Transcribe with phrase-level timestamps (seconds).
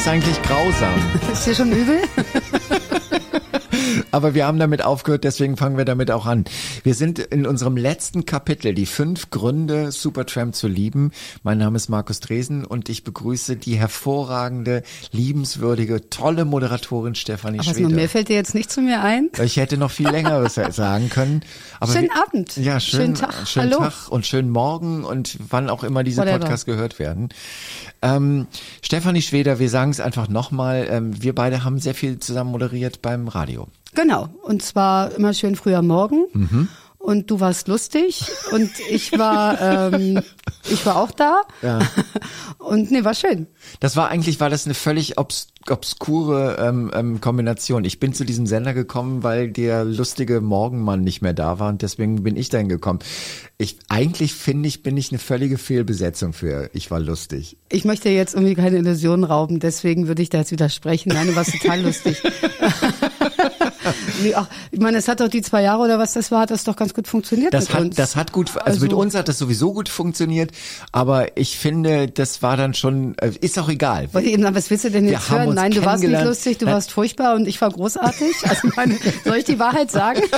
[0.00, 0.94] Ist eigentlich grausam.
[1.30, 2.00] Ist dir schon übel?
[4.12, 6.44] Aber wir haben damit aufgehört, deswegen fangen wir damit auch an.
[6.82, 11.12] Wir sind in unserem letzten Kapitel, die fünf Gründe, Supertramp zu lieben.
[11.44, 17.70] Mein Name ist Markus Dresen und ich begrüße die hervorragende, liebenswürdige, tolle Moderatorin Stefanie Aber
[17.72, 17.88] Schwede.
[17.94, 19.30] mehr fällt dir jetzt nicht zu mir ein?
[19.42, 21.42] Ich hätte noch viel länger was sagen können.
[21.78, 22.56] Aber Schönen wir- Abend.
[22.56, 23.34] Ja, schön, Schönen Tag.
[23.46, 23.84] Schönen Hallo.
[23.84, 26.40] Tag und schönen Morgen und wann auch immer diese Whatever.
[26.40, 27.28] Podcasts gehört werden.
[28.02, 28.48] Ähm,
[28.82, 33.02] Stefanie Schweder, wir sagen es einfach nochmal, ähm, wir beide haben sehr viel zusammen moderiert
[33.02, 33.68] beim Radio.
[33.94, 34.28] Genau.
[34.42, 36.26] Und zwar immer schön früh am Morgen.
[36.32, 36.68] Mhm.
[37.00, 40.20] Und du warst lustig und ich war, ähm,
[40.70, 41.40] ich war auch da.
[41.62, 41.78] Ja.
[42.58, 43.46] Und nee, war schön.
[43.80, 47.84] Das war eigentlich, war das eine völlig obs obskure ähm, ähm, Kombination.
[47.84, 51.82] Ich bin zu diesem Sender gekommen, weil der lustige Morgenmann nicht mehr da war und
[51.82, 52.98] deswegen bin ich dahin gekommen.
[53.58, 57.56] Ich, eigentlich finde ich, bin ich eine völlige Fehlbesetzung für Ich war lustig.
[57.70, 61.10] Ich möchte jetzt irgendwie keine Illusionen rauben, deswegen würde ich da jetzt widersprechen.
[61.14, 62.22] Nein, du warst total lustig.
[64.22, 66.50] nee, ach, ich meine, es hat doch die zwei Jahre oder was das war, hat
[66.50, 67.96] das doch ganz gut funktioniert Das mit hat, uns.
[67.96, 70.50] das hat gut, also, mit Also- uns hat das sowieso gut funktioniert,
[70.92, 74.08] aber ich finde, das war dann schon, äh, ist auch egal.
[74.12, 75.54] Wollte eben sagen, was willst du denn Wir jetzt haben hören?
[75.54, 78.34] Nein, du warst nicht lustig, du warst furchtbar und ich war großartig.
[78.48, 80.20] Also meine, soll ich die Wahrheit sagen?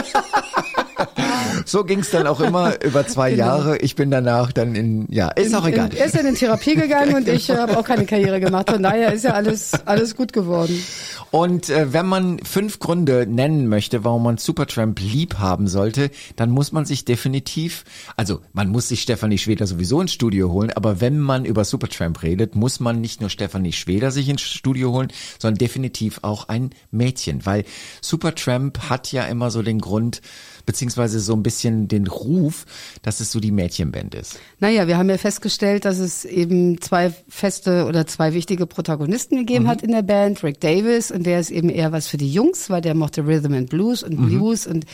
[1.67, 3.45] So ging's dann auch immer über zwei Genau.
[3.45, 3.79] Jahre.
[3.79, 5.91] Ich bin danach dann in, ja, ist auch egal.
[5.93, 8.71] In, er ist dann in Therapie gegangen und ich äh, habe auch keine Karriere gemacht.
[8.71, 10.83] Von daher ist ja alles, alles gut geworden.
[11.31, 16.51] Und äh, wenn man fünf Gründe nennen möchte, warum man Supertramp lieb haben sollte, dann
[16.51, 17.85] muss man sich definitiv,
[18.17, 22.23] also man muss sich Stefanie Schweder sowieso ins Studio holen, aber wenn man über Supertramp
[22.23, 25.09] redet, muss man nicht nur Stefanie Schweder sich ins Studio holen,
[25.39, 27.65] sondern definitiv auch ein Mädchen, weil
[28.01, 30.21] Supertramp hat ja immer so den Grund,
[30.67, 32.67] beziehungsweise so ein bisschen den Ruf,
[33.03, 34.39] dass es so die Mädchenband ist.
[34.61, 39.69] Naja, wir haben ja festgestellt, dass es eben zwei feste oder zwei wichtige Protagonisten gegeben
[39.69, 40.43] hat in der Band.
[40.43, 43.55] Rick Davis, und der ist eben eher was für die Jungs, weil der mochte Rhythm
[43.55, 44.85] and Blues und Blues und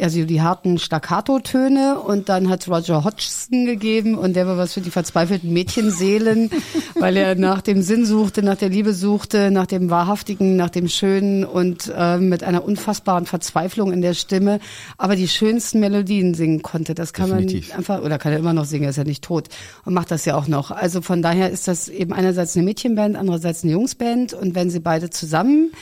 [0.00, 1.98] also die harten Staccato-Töne.
[2.00, 6.50] Und dann hat Roger Hodgson gegeben und der war was für die verzweifelten Mädchenseelen,
[6.98, 10.88] weil er nach dem Sinn suchte, nach der Liebe suchte, nach dem Wahrhaftigen, nach dem
[10.88, 14.60] Schönen und äh, mit einer unfassbaren Verzweiflung in der Stimme,
[14.98, 16.94] aber die schönsten Melodien singen konnte.
[16.94, 17.68] Das kann Definitiv.
[17.68, 19.48] man einfach, oder kann er immer noch singen, er ist ja nicht tot
[19.84, 20.70] und macht das ja auch noch.
[20.70, 24.80] Also von daher ist das eben einerseits eine Mädchenband, andererseits eine Jungsband und wenn sie
[24.80, 25.72] beide zusammen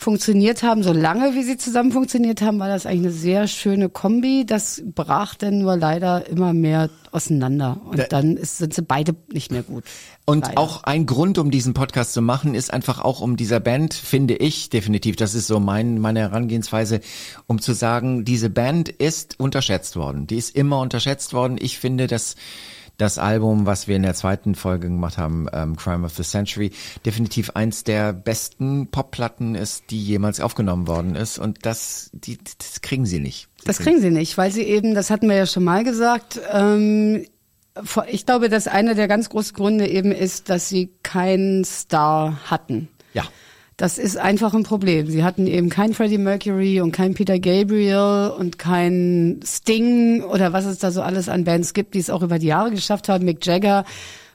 [0.00, 3.88] funktioniert haben, so lange wie sie zusammen funktioniert haben, war das eigentlich eine sehr schöne
[3.88, 4.44] Kombi.
[4.46, 9.14] Das brach dann nur leider immer mehr auseinander und Da- dann ist, sind sie beide
[9.32, 9.84] nicht mehr gut.
[10.26, 10.58] Und Leider.
[10.58, 14.34] auch ein Grund, um diesen Podcast zu machen, ist einfach auch um dieser Band, finde
[14.36, 17.00] ich definitiv, das ist so mein, meine Herangehensweise,
[17.48, 20.26] um zu sagen, diese Band ist unterschätzt worden.
[20.28, 21.56] Die ist immer unterschätzt worden.
[21.60, 22.36] Ich finde, dass
[23.00, 26.70] das Album, was wir in der zweiten Folge gemacht haben, ähm, Crime of the Century,
[27.06, 31.38] definitiv eins der besten Popplatten ist, die jemals aufgenommen worden ist.
[31.38, 33.48] Und das, die, das kriegen sie nicht.
[33.64, 37.24] Das kriegen sie nicht, weil sie eben, das hatten wir ja schon mal gesagt, ähm,
[38.08, 42.88] ich glaube, dass einer der ganz großen Gründe eben ist, dass sie keinen Star hatten.
[43.14, 43.24] Ja.
[43.80, 45.06] Das ist einfach ein Problem.
[45.06, 50.66] Sie hatten eben keinen Freddie Mercury und keinen Peter Gabriel und keinen Sting oder was
[50.66, 53.24] es da so alles an Bands gibt, die es auch über die Jahre geschafft haben.
[53.24, 53.86] Mick Jagger,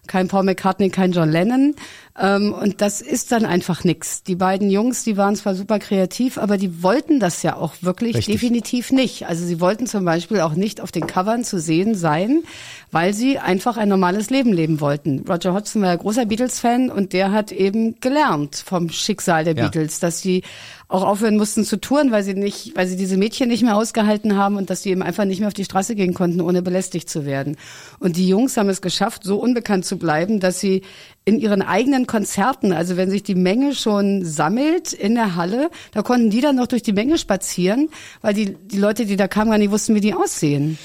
[0.07, 1.75] kein Paul McCartney, kein John Lennon.
[2.17, 4.23] Ähm, und das ist dann einfach nix.
[4.23, 8.15] Die beiden Jungs, die waren zwar super kreativ, aber die wollten das ja auch wirklich
[8.15, 8.35] Richtig.
[8.35, 9.27] definitiv nicht.
[9.27, 12.43] Also sie wollten zum Beispiel auch nicht auf den Covern zu sehen sein,
[12.91, 15.25] weil sie einfach ein normales Leben leben wollten.
[15.27, 19.63] Roger Hodgson war ja großer Beatles-Fan und der hat eben gelernt vom Schicksal der Ja.
[19.63, 20.43] Beatles, dass sie
[20.87, 24.37] auch aufhören mussten zu touren, weil sie nicht, weil sie diese Mädchen nicht mehr ausgehalten
[24.37, 27.09] haben und dass sie eben einfach nicht mehr auf die Straße gehen konnten, ohne belästigt
[27.09, 27.57] zu werden.
[27.99, 30.83] Und die Jungs haben es geschafft, so unbekannt zu bleiben, dass sie
[31.25, 36.03] in ihren eigenen Konzerten, also wenn sich die Menge schon sammelt in der Halle, da
[36.03, 37.89] konnten die dann noch durch die Menge spazieren,
[38.21, 40.77] weil die, die Leute, die da kamen, gar nicht wussten, wie die aussehen.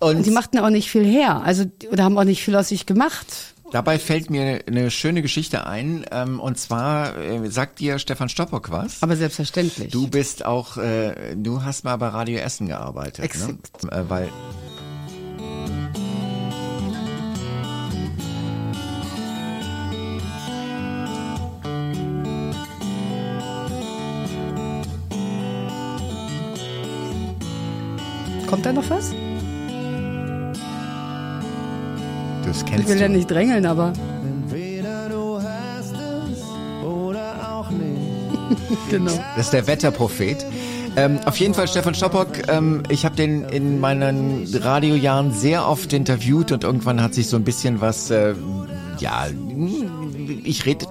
[0.00, 2.68] Und, Und die machten auch nicht viel her, also oder haben auch nicht viel aus
[2.68, 3.51] sich gemacht.
[3.72, 8.70] Dabei fällt mir eine schöne Geschichte ein, ähm, und zwar äh, sagt dir Stefan Stoppock
[8.70, 9.02] was.
[9.02, 9.90] Aber selbstverständlich.
[9.90, 13.82] Du bist auch, äh, du hast mal bei Radio Essen gearbeitet, Exakt.
[13.84, 13.90] ne?
[13.90, 14.28] Äh, weil
[28.46, 29.14] Kommt da noch was?
[32.46, 33.14] Das Ich kennst will ja du.
[33.14, 33.92] nicht drängeln, aber
[34.22, 38.78] Entweder du hast es oder auch nicht.
[38.90, 39.12] genau.
[39.36, 40.44] Das ist der Wetterprophet.
[40.94, 45.90] Ähm, auf jeden Fall Stefan Stoppock, ähm, ich habe den in meinen Radiojahren sehr oft
[45.94, 48.34] interviewt und irgendwann hat sich so ein bisschen was, äh,
[48.98, 49.26] ja,
[50.44, 50.84] ich rede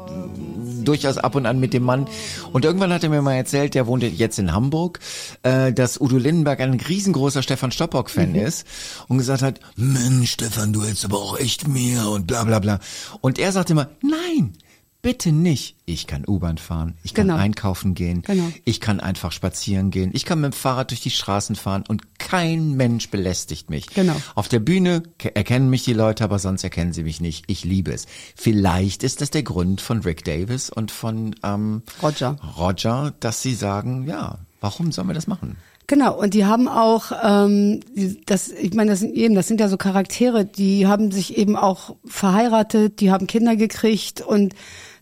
[0.84, 2.08] durchaus ab und an mit dem Mann.
[2.52, 5.00] Und irgendwann hat er mir mal erzählt, der wohnt jetzt in Hamburg,
[5.44, 8.66] äh, dass Udo Lindenberg ein riesengroßer Stefan Stoppock-Fan ist
[9.08, 12.80] und gesagt hat, Mensch, Stefan, du hältst aber auch echt mehr und bla bla bla.
[13.22, 14.54] Und er sagte immer, nein,
[15.02, 15.76] Bitte nicht.
[15.86, 17.40] Ich kann U-Bahn fahren, ich kann Genau.
[17.40, 18.52] einkaufen gehen, Genau.
[18.66, 22.20] ich kann einfach spazieren gehen, ich kann mit dem Fahrrad durch die Straßen fahren und
[22.20, 23.88] kein Mensch belästigt mich.
[23.88, 24.16] Genau.
[24.36, 27.46] Auf der Bühne ke- erkennen mich die Leute, aber sonst erkennen sie mich nicht.
[27.48, 28.06] Ich liebe es.
[28.36, 32.38] Vielleicht ist das der Grund von Rick Davis und von ähm, Roger.
[32.58, 35.58] Roger, dass sie sagen, ja, warum sollen wir das machen?
[35.88, 37.82] Genau, und die haben auch, ähm,
[38.26, 41.58] das, ich meine, das sind eben, das sind ja so Charaktere, die haben sich eben
[41.58, 44.54] auch verheiratet, die haben Kinder gekriegt und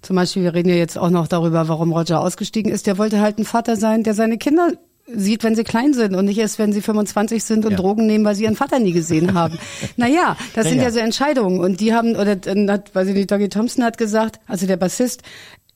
[0.02, 2.88] zum Beispiel, wir reden ja jetzt auch noch darüber, warum Roger ausgestiegen ist.
[2.88, 4.72] Der wollte halt ein Vater sein, der seine Kinder
[5.12, 7.78] sieht, wenn sie klein sind und nicht erst, wenn sie 25 sind und Ja.
[7.78, 9.58] Drogen nehmen, weil sie ihren Vater nie gesehen haben.
[9.98, 10.88] naja, das sind Ja, ja.
[10.90, 10.94] ja.
[10.94, 14.40] so Entscheidungen und die haben, oder dann hat, weiß ich nicht, Dougie Thompson hat gesagt,
[14.48, 15.24] also der Bassist,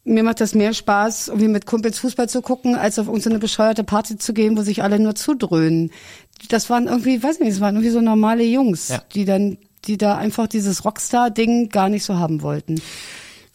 [0.06, 3.84] mir macht das mehr Spaß, irgendwie mit Kumpels Fußball zu gucken, als auf irgendeine bescheuerte
[3.84, 5.92] Party zu gehen, wo sich alle nur zudröhnen.
[6.50, 9.02] Das waren irgendwie, weiß ich nicht, das waren irgendwie so normale Jungs, Ja.
[9.16, 12.82] die dann, die da einfach dieses Rockstar-Ding gar nicht so haben wollten.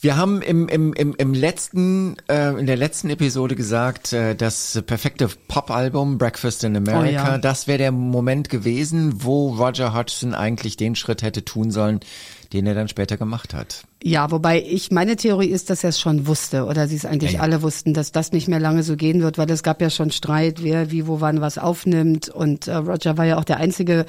[0.01, 4.81] Wir haben im, im, im, im letzten, äh, in der letzten Episode gesagt, äh, das
[4.87, 7.39] perfekte Pop-Album Breakfast in America, Oh ja.
[7.39, 11.99] das wäre der Moment gewesen, wo Roger Hodgson eigentlich den Schritt hätte tun sollen,
[12.53, 13.85] den er dann später gemacht hat.
[14.03, 17.33] Ja, wobei ich, meine Theorie ist, dass er es schon wusste oder sie es eigentlich
[17.33, 17.43] Ja, ja.
[17.43, 20.11] alle wussten, dass das nicht mehr lange so gehen wird, weil es gab ja schon
[20.11, 24.07] Streit, wer wie, wo, wann was aufnimmt und äh, Roger war ja auch der Einzige,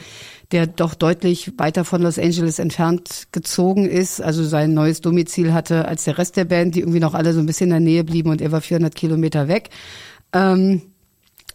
[0.52, 5.86] der doch deutlich weiter von Los Angeles entfernt gezogen ist, also sein neues Domizil hatte
[5.86, 8.04] als der Rest der Band, die irgendwie noch alle so ein bisschen in der Nähe
[8.04, 9.70] blieben und er war 400 Kilometer weg.
[10.34, 10.89] Ähm,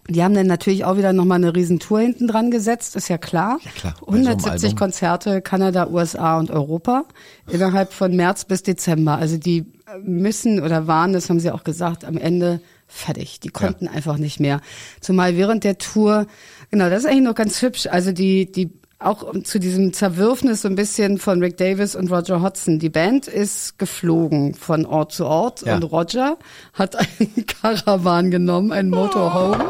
[0.08, 3.58] die haben dann natürlich auch wieder nochmal eine Riesentour hinten dran gesetzt, ist ja klar.
[3.64, 4.78] Ja, klar, bei so einem 170 Album.
[4.78, 7.04] Konzerte, Kanada, USA und Europa
[7.50, 9.16] innerhalb von März bis Dezember.
[9.16, 9.64] Also die
[10.02, 13.40] müssen oder waren, das haben sie auch gesagt, am Ende fertig.
[13.40, 14.60] Die konnten einfach nicht mehr.
[15.00, 16.26] Zumal während der Tour,
[16.70, 17.86] genau, das ist eigentlich noch ganz hübsch.
[17.86, 18.70] Also die, die
[19.04, 22.78] auch zu diesem Zerwürfnis so ein bisschen von Rick Davis und Roger Hodgson.
[22.78, 25.76] Die Band ist geflogen von Ort zu Ort Ja.
[25.76, 26.36] und Roger
[26.72, 29.64] hat einen Caravan genommen, ein Motorhome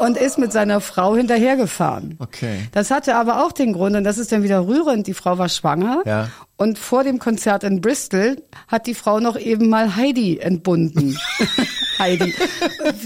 [0.00, 2.16] und ist mit seiner Frau hinterhergefahren.
[2.18, 2.60] Okay.
[2.72, 5.48] Das hatte aber auch den Grund, und das ist dann wieder rührend, die Frau war
[5.48, 6.02] schwanger.
[6.04, 6.28] Ja.
[6.56, 11.18] Und vor dem Konzert in Bristol hat die Frau noch eben mal Heidi entbunden.
[11.98, 12.34] Heidi.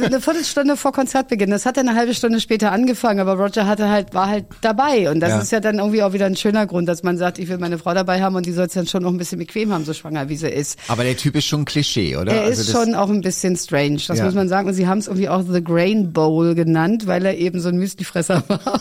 [0.02, 1.50] Eine Viertelstunde vor Konzertbeginn.
[1.50, 5.10] Das hat dann eine halbe Stunde später angefangen, aber Roger hatte halt, war halt dabei.
[5.10, 5.38] Und das Ja.
[5.40, 7.78] ist ja dann irgendwie auch wieder ein schöner Grund, dass man sagt, ich will meine
[7.78, 9.92] Frau dabei haben und die soll es dann schon noch ein bisschen bequem haben, so
[9.92, 10.78] schwanger wie sie ist.
[10.88, 12.32] Aber der Typ ist schon ein Klischee, oder?
[12.32, 14.24] Er Also ist schon auch ein bisschen strange, das Ja.
[14.24, 14.68] muss man sagen.
[14.68, 17.76] Und sie haben es irgendwie auch The Grain Bowl genannt, weil er eben so ein
[17.76, 18.80] Müslifresser war.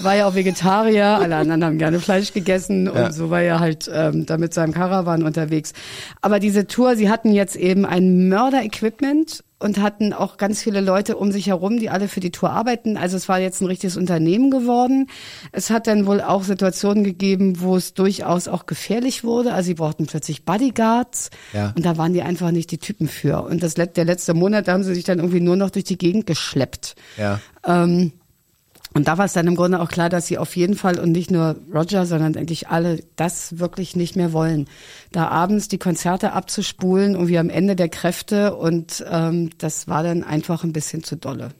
[0.00, 3.12] war ja auch Vegetarier, alle anderen haben gerne Fleisch gegessen und Ja.
[3.12, 5.72] so war er halt ähm, da mit seinem Caravan unterwegs.
[6.22, 11.16] Aber diese Tour, sie hatten jetzt eben ein Mörder-Equipment und hatten auch ganz viele Leute
[11.16, 12.96] um sich herum, die alle für die Tour arbeiten.
[12.96, 15.06] Also es war jetzt ein richtiges Unternehmen geworden.
[15.52, 19.54] Es hat dann wohl auch Situationen gegeben, wo es durchaus auch gefährlich wurde.
[19.54, 21.72] Also sie brauchten plötzlich Bodyguards Ja.
[21.76, 23.42] und da waren die einfach nicht die Typen für.
[23.44, 25.98] Und das der letzte Monat, da haben sie sich dann irgendwie nur noch durch die
[25.98, 26.94] Gegend geschleppt.
[27.16, 27.40] Ja.
[27.66, 28.12] Ähm,
[28.96, 31.10] und da war es dann im Grunde auch klar, dass sie auf jeden Fall und
[31.10, 34.68] nicht nur Roger, sondern eigentlich alle das wirklich nicht mehr wollen.
[35.14, 40.24] Da abends die Konzerte abzuspulen, irgendwie am Ende der Kräfte und ähm, das war dann
[40.24, 41.50] einfach ein bisschen zu dolle.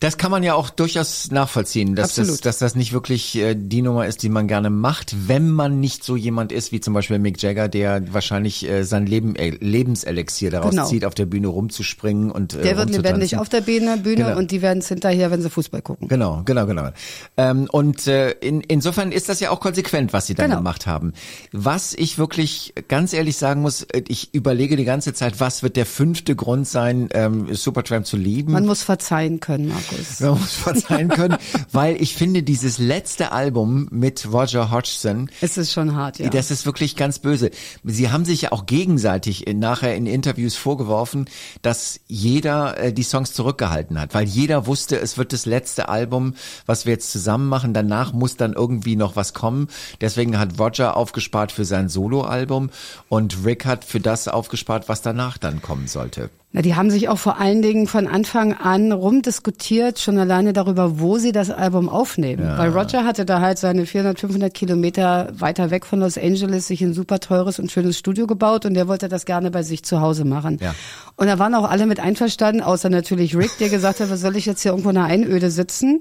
[0.00, 3.82] Das kann man ja auch durchaus nachvollziehen, dass, das, dass das nicht wirklich äh, die
[3.82, 7.20] Nummer ist, die man gerne macht, wenn man nicht so jemand ist wie zum Beispiel
[7.20, 10.86] Mick Jagger, der wahrscheinlich äh, sein Leben, äh, Lebenselixier daraus Genau.
[10.86, 14.36] zieht, auf der Bühne rumzuspringen und äh, Der wird lebendig auf der Bühne, Bühne Genau.
[14.36, 16.08] und die werden es hinterher, wenn sie Fußball gucken.
[16.08, 16.88] Genau, genau, genau.
[17.36, 20.56] Ähm, und äh, in, insofern ist das ja auch konsequent, was sie dann Genau.
[20.56, 21.12] gemacht haben.
[21.52, 25.76] Was ich wirklich ganz ehrlich sagen muss, äh, ich überlege die ganze Zeit, was wird
[25.76, 28.52] der fünfte Grund sein, ähm, Supertramp zu lieben.
[28.52, 30.20] Man muss verzeihen können, Markus.
[30.20, 31.36] Man muss verzeihen können,
[31.72, 36.30] weil ich finde, dieses letzte Album mit Roger Hodgson, Es ist schon hart, ja.
[36.30, 37.50] das ist wirklich ganz böse.
[37.84, 41.26] Sie haben sich ja auch gegenseitig in, nachher in Interviews vorgeworfen,
[41.62, 46.34] dass jeder äh, die Songs zurückgehalten hat, weil jeder wusste, es wird das letzte Album,
[46.66, 47.74] was wir jetzt zusammen machen.
[47.74, 49.68] Danach muss dann irgendwie noch was kommen.
[50.00, 52.69] Deswegen hat Roger aufgespart für sein Soloalbum
[53.08, 56.30] und Rick hat für das aufgespart, was danach dann kommen sollte.
[56.52, 60.98] Na, die haben sich auch vor allen Dingen von Anfang an rumdiskutiert, schon alleine darüber,
[60.98, 62.42] wo sie das Album aufnehmen.
[62.42, 62.58] Ja.
[62.58, 66.80] Weil Roger hatte da halt seine 400, 500 Kilometer weiter weg von Los Angeles sich
[66.82, 70.00] ein super teures und schönes Studio gebaut und der wollte das gerne bei sich zu
[70.00, 70.58] Hause machen.
[70.60, 70.74] Ja.
[71.14, 74.34] Und da waren auch alle mit einverstanden, außer natürlich Rick, der gesagt hat, was soll
[74.36, 76.00] ich jetzt hier irgendwo in einer Einöde sitzen?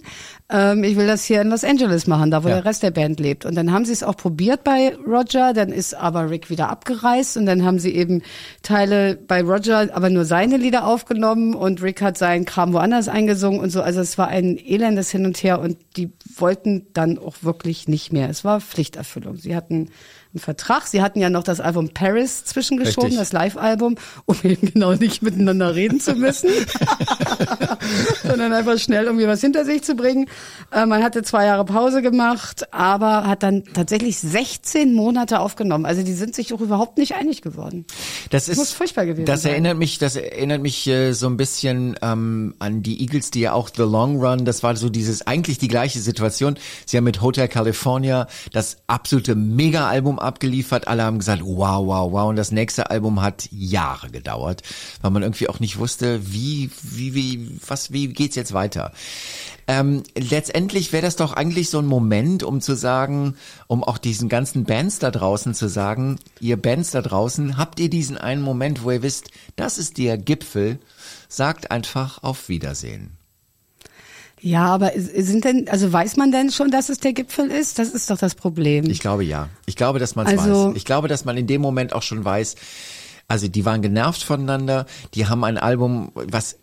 [0.49, 2.55] Ähm, ich will das hier in Los Angeles machen, da wo Ja.
[2.55, 3.45] der Rest der Band lebt.
[3.45, 7.37] Und dann haben sie es auch probiert bei Roger, dann ist aber Rick wieder abgereist
[7.37, 8.23] und dann haben sie eben
[8.63, 13.59] Teile bei Roger, aber nur seine Lieder aufgenommen und Rick hat seinen Kram woanders eingesungen
[13.59, 13.81] und so.
[13.81, 18.13] Also es war ein elendes Hin und Her und die wollten dann auch wirklich nicht
[18.13, 18.29] mehr.
[18.29, 19.35] Es war Pflichterfüllung.
[19.35, 19.89] Sie hatten
[20.31, 20.85] einen Vertrag.
[20.85, 23.19] Sie hatten ja noch das Album Paris zwischengeschoben, Richtig.
[23.19, 23.95] das Live-Album,
[24.25, 26.49] um eben genau nicht miteinander reden zu müssen,
[28.23, 30.27] sondern einfach schnell irgendwie was hinter sich zu bringen.
[30.71, 35.85] Äh, man hatte zwei Jahre Pause gemacht, aber hat dann tatsächlich 16 Monate aufgenommen.
[35.85, 37.85] Also die sind sich auch überhaupt nicht einig geworden.
[38.29, 39.53] Das ist muss furchtbar gewesen Das sein.
[39.53, 43.53] erinnert mich, das erinnert mich äh, so ein bisschen ähm, an die Eagles, die ja
[43.53, 44.45] auch The Long Run.
[44.45, 46.59] Das war so dieses eigentlich die gleiche Situation.
[46.85, 50.87] Sie haben mit Hotel California das absolute Mega-Album abgeliefert.
[50.87, 52.29] Alle haben gesagt, wow, wow, wow.
[52.29, 54.63] Und das nächste Album hat Jahre gedauert,
[55.01, 58.91] weil man irgendwie auch nicht wusste, wie, wie, wie, was, wie geht's jetzt weiter.
[59.67, 63.35] Ähm, letztendlich wäre das doch eigentlich so ein Moment, um zu sagen,
[63.67, 67.89] um auch diesen ganzen Bands da draußen zu sagen, ihr Bands da draußen, habt ihr
[67.91, 70.79] diesen einen Moment, wo ihr wisst, das ist der Gipfel,
[71.27, 73.18] sagt einfach auf Wiedersehen.
[74.41, 77.79] Ja, aber sind denn, also weiß man denn schon, dass es der Gipfel ist?
[77.79, 78.89] Das ist doch das Problem.
[78.89, 79.49] Ich glaube ja.
[79.65, 80.75] Ich glaube, dass man es Also- weiß.
[80.77, 82.55] Ich glaube, dass man in dem Moment auch schon weiß,
[83.27, 86.57] also die waren genervt voneinander, die haben ein Album, was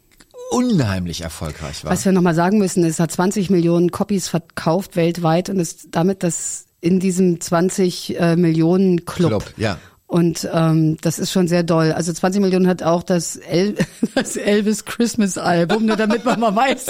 [0.50, 1.92] unheimlich erfolgreich war.
[1.92, 6.23] Was wir nochmal sagen müssen, es hat 20 Millionen Copies verkauft weltweit und ist damit
[6.23, 9.30] das in diesem 20 äh, Millionen Club.
[9.30, 9.78] Club, ja.
[10.08, 11.90] Und ähm, das ist schon sehr doll.
[11.90, 13.75] Also 20 Millionen hat auch das, El
[14.14, 16.86] das Elvis Christmas Album, nur damit man mal weiß,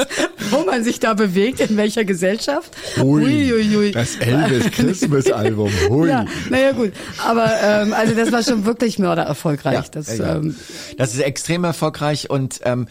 [0.50, 2.76] wo man sich da bewegt, in welcher Gesellschaft.
[3.00, 3.92] Uiuiui.
[3.92, 5.70] Das Elvis Christmas Album.
[5.88, 6.08] Hui.
[6.11, 6.92] Ja, naja gut.
[7.25, 9.75] Aber ähm, also das war schon wirklich mördererfolgreich.
[9.75, 10.37] Ja, das, ja.
[10.37, 10.54] Ähm,
[10.99, 12.87] das ist extrem erfolgreich und ähm,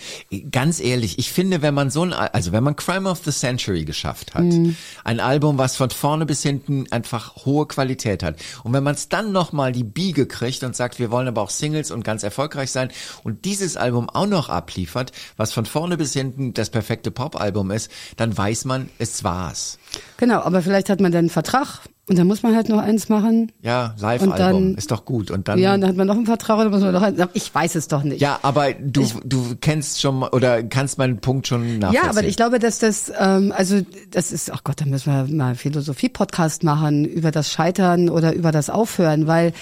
[0.51, 3.32] ganz ehrlich, ich finde, wenn man so ein, Al- also wenn man Crime of the
[3.32, 4.75] Century geschafft hat, Mhm.
[5.03, 9.08] ein Album, was von vorne bis hinten einfach hohe Qualität hat und wenn man es
[9.10, 12.72] dann nochmal die Biege kriegt und sagt, wir wollen aber auch Singles und ganz erfolgreich
[12.72, 12.89] sein
[13.24, 17.91] und dieses Album auch noch abliefert, was von vorne bis hinten das perfekte Pop-Album ist,
[18.15, 19.77] dann weiß man, es war's.
[20.17, 23.10] genau, aber vielleicht hat man dann einen Vertrag und dann muss man halt noch eins
[23.10, 23.51] machen.
[23.63, 26.57] Ja, Live-Album ist doch gut und dann Ja, und dann hat man noch einen Vertrag
[26.60, 27.19] und dann muss man noch eins.
[27.34, 28.22] Ich weiß es doch nicht.
[28.22, 32.03] ja, aber du, du kennst schon oder kannst meinen Punkt schon nachvollziehen.
[32.03, 33.81] Ja, aber ich glaube, dass das, ähm, also
[34.12, 38.51] das ist, ach Gott, da müssen wir mal Philosophie-Podcast machen über das Scheitern oder über
[38.51, 39.53] das Aufhören, weil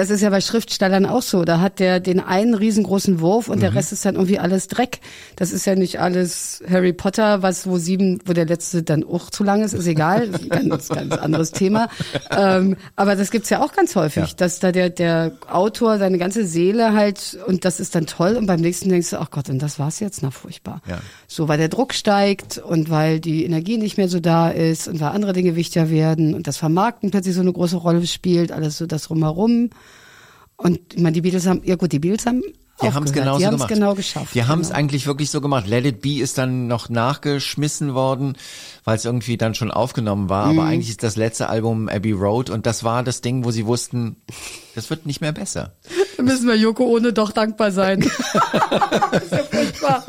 [0.00, 1.44] das ist ja bei Schriftstellern auch so.
[1.44, 3.60] Da hat der den einen riesengroßen Wurf und Mhm.
[3.60, 5.00] der Rest ist dann irgendwie alles Dreck.
[5.36, 9.28] Das ist ja nicht alles Harry Potter, was wo sieben, wo der letzte dann auch
[9.28, 10.28] zu lang ist, ist egal.
[10.48, 11.88] ganz, ganz anderes Thema.
[12.34, 14.34] Ähm, aber das gibt's ja auch ganz häufig, Ja.
[14.38, 18.46] dass da der, der Autor seine ganze Seele halt, und das ist dann toll, und
[18.46, 20.80] beim nächsten denkst du, ach Gott, und das war's jetzt, na furchtbar.
[20.88, 20.98] Ja.
[21.28, 24.98] So, weil der Druck steigt und weil die Energie nicht mehr so da ist und
[25.00, 28.78] weil andere Dinge wichtiger werden und das Vermarkten plötzlich so eine große Rolle spielt, alles
[28.78, 29.68] so das rumherum.
[30.62, 32.42] Und ich meine, die Beatles haben, ja gut, die Beatles haben
[32.82, 33.68] Die haben es die haben's gemacht.
[33.68, 34.34] genau geschafft.
[34.34, 34.78] Die haben es genau.
[34.78, 35.66] eigentlich wirklich so gemacht.
[35.66, 38.36] Let It Be ist dann noch nachgeschmissen worden,
[38.84, 40.52] weil es irgendwie dann schon aufgenommen war.
[40.52, 40.58] Mhm.
[40.58, 43.66] Aber eigentlich ist das letzte Album Abbey Road und das war das Ding, wo sie
[43.66, 44.16] wussten,
[44.74, 45.72] das wird nicht mehr besser.
[46.16, 48.00] Da müssen wir Joko ohne doch dankbar sein.
[49.12, 50.04] das ist ja furchtbar.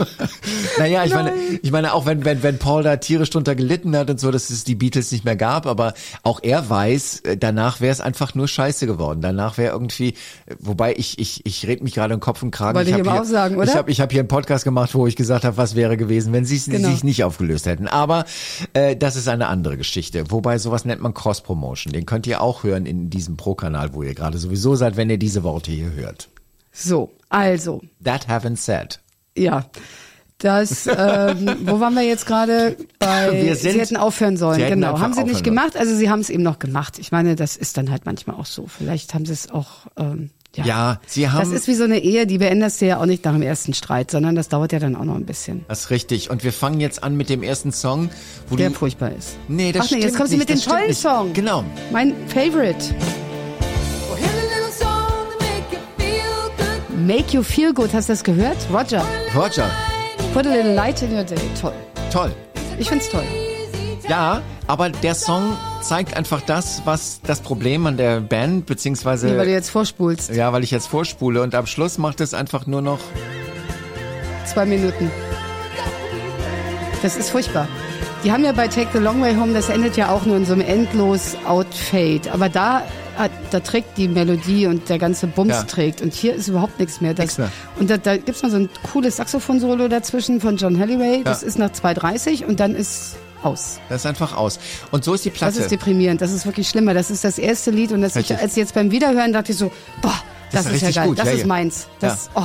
[0.77, 1.59] Naja, ich meine, Nein.
[1.61, 4.49] ich meine auch wenn, wenn, wenn Paul da tierisch drunter gelitten hat und so, dass
[4.49, 8.35] es die Beatles nicht mehr gab, aber auch er weiß, äh, danach wäre es einfach
[8.35, 9.21] nur scheiße geworden.
[9.21, 10.09] Danach wäre irgendwie,
[10.45, 12.75] äh, wobei ich, ich, ich red mich gerade im Kopf und Kragen.
[12.75, 13.65] Wollte ich ich hab aber hier, auch sagen, oder?
[13.65, 16.33] Ich habe ich hab hier einen Podcast gemacht, wo ich gesagt habe, was wäre gewesen,
[16.33, 16.89] wenn sie es Genau.
[16.89, 17.87] sich nicht aufgelöst hätten.
[17.87, 18.25] Aber
[18.74, 20.30] äh, das ist eine andere Geschichte.
[20.32, 21.94] Wobei sowas nennt man Cross-Promotion.
[21.94, 25.18] Den könnt ihr auch hören in diesem Pro-Kanal, wo ihr gerade sowieso seid, wenn ihr
[25.18, 26.30] diese Worte hier hört.
[26.72, 29.00] So, also, That haven't said.
[29.36, 29.65] ja.
[30.38, 32.75] Das, ähm, wo waren wir jetzt gerade?
[32.98, 35.00] Bei, Wir sind- sie hätten aufhören sollen, hätten genau.
[35.00, 36.98] Haben sie nicht gemacht, also sie haben es eben noch gemacht.
[36.98, 38.65] Ich meine, das ist dann halt manchmal auch so.
[38.65, 40.65] Vielleicht haben sie es auch, ähm, ja.
[40.65, 43.24] Ja, sie haben- Das ist wie so eine Ehe, die beendest du ja auch nicht
[43.25, 45.63] nach dem ersten Streit, sondern das dauert ja dann auch noch ein bisschen.
[45.67, 46.29] Das ist richtig.
[46.29, 48.10] Und wir fangen jetzt an mit dem ersten Song,
[48.50, 49.38] wo Der du furchtbar ist.
[49.48, 51.00] Nee, das Ach nee, jetzt kommt sie mit dem tollen nicht.
[51.01, 51.31] Song.
[51.34, 51.63] Genau.
[51.91, 52.93] Mein Favorite.
[54.20, 57.08] Little song make you feel good.
[57.08, 58.58] Make You Feel Good, hast du das gehört?
[58.72, 59.03] Roger.
[59.36, 59.70] Roger,
[60.34, 61.36] Put a little light in your day.
[61.60, 61.74] Toll.
[62.12, 62.31] toll.
[62.77, 63.24] Ich find's toll.
[64.12, 69.38] Ja, aber der Song zeigt einfach das, was das Problem an der Band, beziehungsweise, Nee,
[69.38, 70.32] weil du jetzt vorspulst.
[70.32, 73.00] ja, weil ich jetzt vorspule und am Schluss macht es einfach nur noch,
[74.46, 75.10] zwei Minuten.
[77.01, 77.70] Das ist furchtbar.
[78.25, 80.46] Die haben ja bei Take the Long Way Home, das endet ja auch nur in
[80.46, 82.34] so einem endlos Outfade.
[82.34, 82.84] Aber da,
[83.18, 85.63] hat- da trägt die Melodie und der ganze Bums Ja.
[85.63, 86.01] trägt.
[86.01, 87.13] Und hier ist überhaupt nichts mehr.
[87.13, 87.50] Das, Nichts mehr.
[87.80, 91.24] Und da, da gibt's noch so ein cooles Saxophon-Solo dazwischen von John Halliway.
[91.24, 91.48] Das Ja.
[91.48, 93.79] ist nach 2.30 und dann ist aus.
[93.89, 94.60] Das ist einfach aus.
[94.91, 95.60] Und so ist die Das Platte.
[95.60, 96.21] ist deprimierend.
[96.21, 96.93] Das ist wirklich schlimmer.
[96.93, 99.71] Das ist das erste Lied und das ich, als jetzt beim Wiederhören dachte ich so,
[100.01, 100.13] boah,
[100.51, 101.10] Das das, ist ist, ja geil.
[101.10, 101.19] gut.
[101.19, 101.48] Das Ja, ist ja.
[101.48, 101.88] meins.
[102.00, 102.41] Das, oh,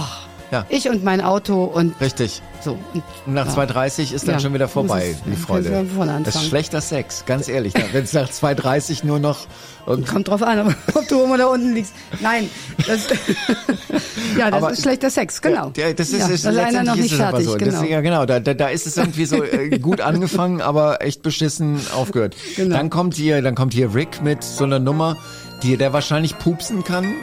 [0.50, 0.65] Ja.
[0.69, 2.41] ich und mein Auto und Richtig.
[2.62, 2.79] so.
[2.95, 3.65] Und, Und nach ja.
[3.65, 5.85] 2.30 ist dann Ja, schon wieder vorbei, es- die Freude.
[6.25, 7.75] Das ist schlechter Sex, ganz ehrlich.
[7.93, 9.47] Wenn es nach 2.30 nur noch...
[9.87, 11.93] Kommt drauf an, ob du oben oder unten liegst.
[12.21, 12.49] Nein,
[12.87, 13.07] das,
[14.38, 15.73] ja, das Aber- ist schlechter Sex, genau.
[15.76, 17.57] Ja, das ist, ja, ist da ist noch ist nicht einfach fertig, so.
[17.57, 17.81] genau.
[17.81, 18.26] Das, ja, genau.
[18.26, 22.35] Da, da, da ist es irgendwie so äh, gut angefangen, aber echt beschissen aufgehört.
[22.57, 22.75] Genau.
[22.76, 25.17] Dann kommt hier, dann kommt hier Rick mit so einer Nummer,
[25.62, 27.15] die der wahrscheinlich pupsen kann.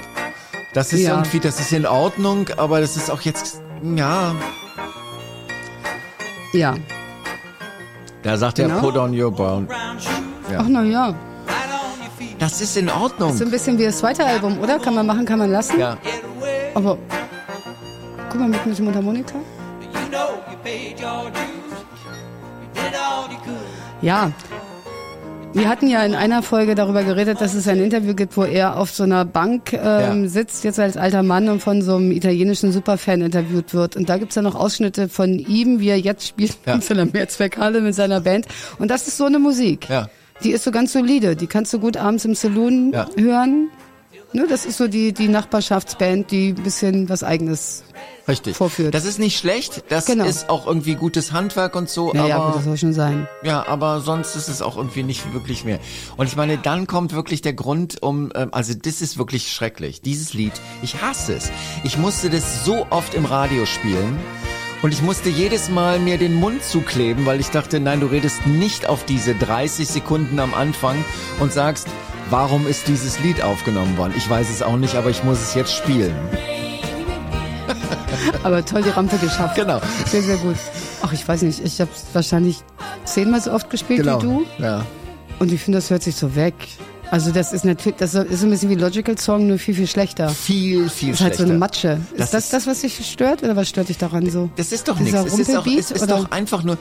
[0.74, 1.12] Das ist Ja.
[1.18, 3.62] irgendwie, das ist in Ordnung, aber das ist auch jetzt,
[3.96, 4.34] ja,
[6.53, 6.75] Ja.
[8.24, 8.80] da sagt er Genau.
[8.80, 9.68] Put on your brown.
[10.58, 11.13] Ach na ja,
[12.39, 13.34] Das ist in Ordnung.
[13.36, 14.80] so ein bisschen wie das zweite Album, oder?
[14.80, 15.80] Kann man machen, kann man lassen.
[15.80, 15.98] Ja,
[16.75, 16.98] Aber
[18.30, 19.36] guck mal mit, mit dem Mundharmonika.
[24.01, 24.32] Ja.
[25.53, 28.75] Wir hatten ja in einer Folge darüber geredet, dass es ein Interview gibt, wo er
[28.77, 30.27] auf so einer Bank ähm, Ja.
[30.27, 33.95] sitzt, jetzt als alter Mann und von so einem italienischen Superfan interviewt wird.
[33.95, 36.74] Und da gibt's ja noch Ausschnitte von ihm, wie er jetzt spielt Ja.
[36.74, 38.48] in seiner Mehrzweckhalle mit seiner Band.
[38.79, 39.88] Und das ist so eine Musik.
[39.89, 40.10] Ja.
[40.43, 41.36] Die ist so ganz solide.
[41.36, 43.07] Die kannst du gut abends im Saloon Ja.
[43.15, 43.69] hören.
[44.34, 47.84] Ne, das ist so die, die Nachbarschaftsband, die ein bisschen was Eigenes.
[48.28, 48.56] richtig.
[48.58, 48.94] Vorführt.
[48.96, 49.84] Das ist nicht schlecht.
[49.90, 50.25] Das Genau.
[50.25, 52.12] ist auch irgendwie gutes Handwerk und so.
[52.13, 53.28] Naja, aber gut, das soll schon sein.
[53.44, 55.80] Ja, aber sonst ist es auch irgendwie nicht wirklich mehr.
[56.18, 60.02] Und ich meine, dann kommt wirklich der Grund um, ähm, also das ist wirklich schrecklich.
[60.02, 61.52] Dieses Lied, ich hasse es.
[61.84, 64.18] Ich musste das so oft im Radio spielen.
[64.82, 68.46] Und ich musste jedes Mal mir den Mund zukleben, weil ich dachte, nein, du redest
[68.48, 71.06] nicht auf diese 30 Sekunden am Anfang
[71.40, 71.88] und sagst,
[72.30, 74.13] warum ist dieses Lied aufgenommen worden?
[74.18, 76.13] Ich weiß es auch nicht, aber ich muss es jetzt spielen.
[78.44, 79.55] Aber toll die Rampe geschafft.
[79.55, 79.79] Genau.
[80.05, 80.55] Sehr, sehr gut.
[81.01, 82.59] Ach, ich weiß nicht, ich habe wahrscheinlich
[83.05, 84.22] zehnmal so oft gespielt Genau.
[84.22, 84.46] wie du.
[84.59, 84.86] Ja.
[85.40, 86.53] Und ich finde, das hört sich so weg.
[87.12, 90.29] Also das ist natürlich, das ist ein bisschen wie Logical Song, nur viel, viel schlechter.
[90.29, 91.44] Viel, viel Das ist halt so schlechter.
[91.51, 92.00] eine Matsche.
[92.18, 94.50] Das ist das ist- das, was dich stört oder was stört dich daran so?
[94.55, 95.18] Das ist doch nichts.
[95.20, 96.77] Es ist, Rumpelbeat, es ist doch einfach nur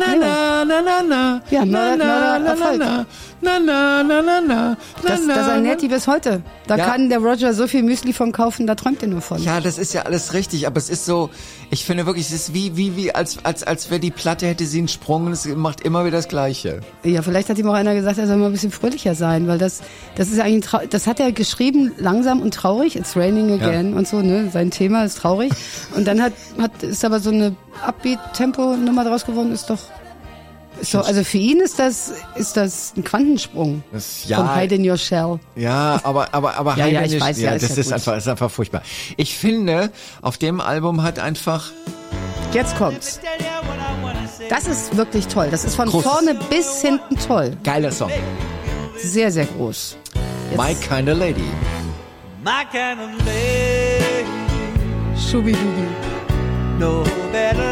[0.00, 2.78] na na na na na Ja, na na na Erfolg.
[2.78, 3.06] na
[3.42, 6.42] na na na na na Das, na, das na, ernährt die bis heute.
[6.66, 6.86] Da Ja.
[6.86, 9.42] kann der Roger so viel Müsli von kaufen, da träumt er nur von.
[9.42, 11.30] Ja, das ist ja alles richtig, aber es ist so,
[11.70, 14.66] ich finde wirklich, es ist wie, wie, wie, als, als, als wäre die Platte, hätte
[14.66, 16.80] sie einen Sprung und es macht immer wieder das Gleiche.
[17.02, 19.58] Ja, vielleicht hat ihm auch einer gesagt, er soll mal ein bisschen fröhlicher sein, weil
[19.58, 19.80] das,
[20.16, 23.94] das ist eigentlich, ein Trau das hat er geschrieben, langsam und traurig, It's Raining Again
[23.94, 25.52] und so, ne, sein Thema ist traurig.
[25.96, 27.54] Und dann hat, hat, ist aber so eine
[27.86, 29.78] Upbeat-Tempo-Nummer draus geworden, ist doch,
[30.80, 33.82] ist doch, also für ihn ist das, ist das ein Quantensprung.
[33.92, 35.38] Das, Von ja, Hide in Your Shell.
[35.56, 37.94] ja, aber, aber, aber Ja, ja, Heidnisch- ich weiß, ja, ist das ja ist gut.
[37.94, 38.82] einfach, ist einfach furchtbar.
[39.16, 39.90] Ich finde,
[40.22, 41.70] auf dem Album hat einfach,
[42.52, 43.20] Jetzt kommt's.
[44.48, 45.48] Das ist wirklich toll.
[45.52, 47.56] Das ist von Großes- vorne bis hinten toll.
[47.62, 48.10] geiler Song.
[49.02, 49.96] Sehr, sehr groß.
[50.50, 51.44] Jetzt My Kinda Lady.
[52.42, 54.26] My kind of lady,
[55.16, 55.86] Schubidubi.
[56.78, 57.69] no better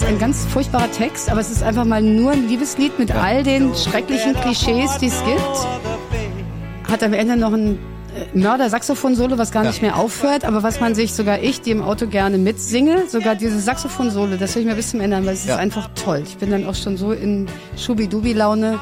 [0.00, 3.42] ist ein ganz furchtbarer Text, aber es ist einfach mal nur ein Liebeslied mit all
[3.42, 6.90] den schrecklichen Klischees, die es gibt.
[6.90, 7.78] Hat am Ende noch ein
[8.16, 11.82] äh, Mörder-Saxophon-Solo, was gar nicht mehr aufhört, aber was man sich, sogar ich, die im
[11.82, 15.34] Auto gerne mitsinge, sogar dieses Saxophon-Solo, das höre ich mir bis zum Ende an, weil
[15.34, 16.22] es ist einfach toll.
[16.24, 18.78] Ich bin dann auch schon so in Schubidubi-Laune.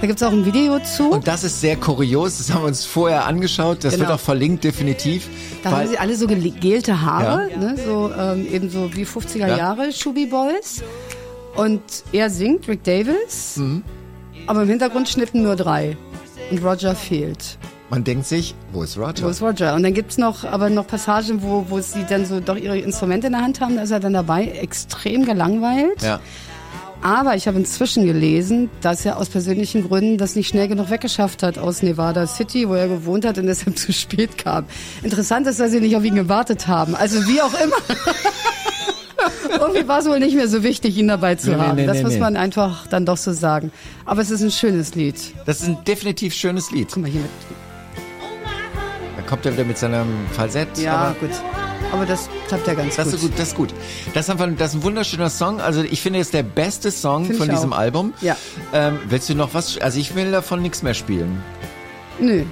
[0.00, 1.10] Da gibt's auch ein Video zu.
[1.10, 4.04] Und das ist sehr kurios, das haben wir uns vorher angeschaut, das Genau.
[4.08, 5.28] wird auch verlinkt, definitiv.
[5.62, 7.56] Da haben sie alle so gegelte Haare, Ja.
[7.56, 9.56] ne, so ähm, eben so wie 50er Ja.
[9.56, 10.82] Jahre Shubi Boys.
[11.56, 11.80] Und
[12.12, 13.82] er singt, Rick Davis, Mhm.
[14.46, 15.96] aber im Hintergrund schnippen nur drei.
[16.50, 17.56] Und Roger fehlt.
[17.88, 19.22] Man denkt sich, wo ist Roger?
[19.24, 19.74] Wo ist Roger?
[19.74, 23.28] Und dann gibt's noch, aber noch Passagen, wo, wo sie dann so doch ihre Instrumente
[23.28, 23.76] in der Hand haben.
[23.76, 26.02] Da ist er dann dabei, extrem gelangweilt.
[26.02, 26.20] Ja.
[27.02, 31.42] Aber ich habe inzwischen gelesen, dass er aus persönlichen Gründen das nicht schnell genug weggeschafft
[31.42, 34.64] hat aus Nevada City, wo er gewohnt hat und deshalb zu spät kam.
[35.02, 36.94] Interessant ist, dass sie nicht auf ihn gewartet haben.
[36.96, 37.76] Also wie auch immer.
[39.58, 41.76] Irgendwie war es wohl nicht mehr so wichtig, ihn dabei zu Nee, haben.
[41.76, 43.72] nee, das nee, muss man einfach dann doch so sagen.
[44.04, 45.16] Aber es ist ein schönes Lied.
[45.46, 46.88] Das ist ein definitiv schönes Lied.
[46.92, 47.30] Guck mal hier mit.
[49.16, 50.68] Da kommt er wieder mit seinem Falsett.
[50.78, 51.30] Ja, gut.
[51.92, 53.14] Aber das klappt ja ganz Das gut.
[53.14, 53.74] ist gut, das ist gut.
[54.14, 55.60] Das ist einfach, das ist ein wunderschöner Song.
[55.60, 57.78] Also ich finde, es ist der beste Song Find von diesem auch.
[57.78, 58.12] Album.
[58.20, 58.36] Ja.
[58.72, 59.78] Ähm, willst du noch was?
[59.78, 61.42] Also ich will davon nichts mehr spielen.
[62.18, 62.44] Nö.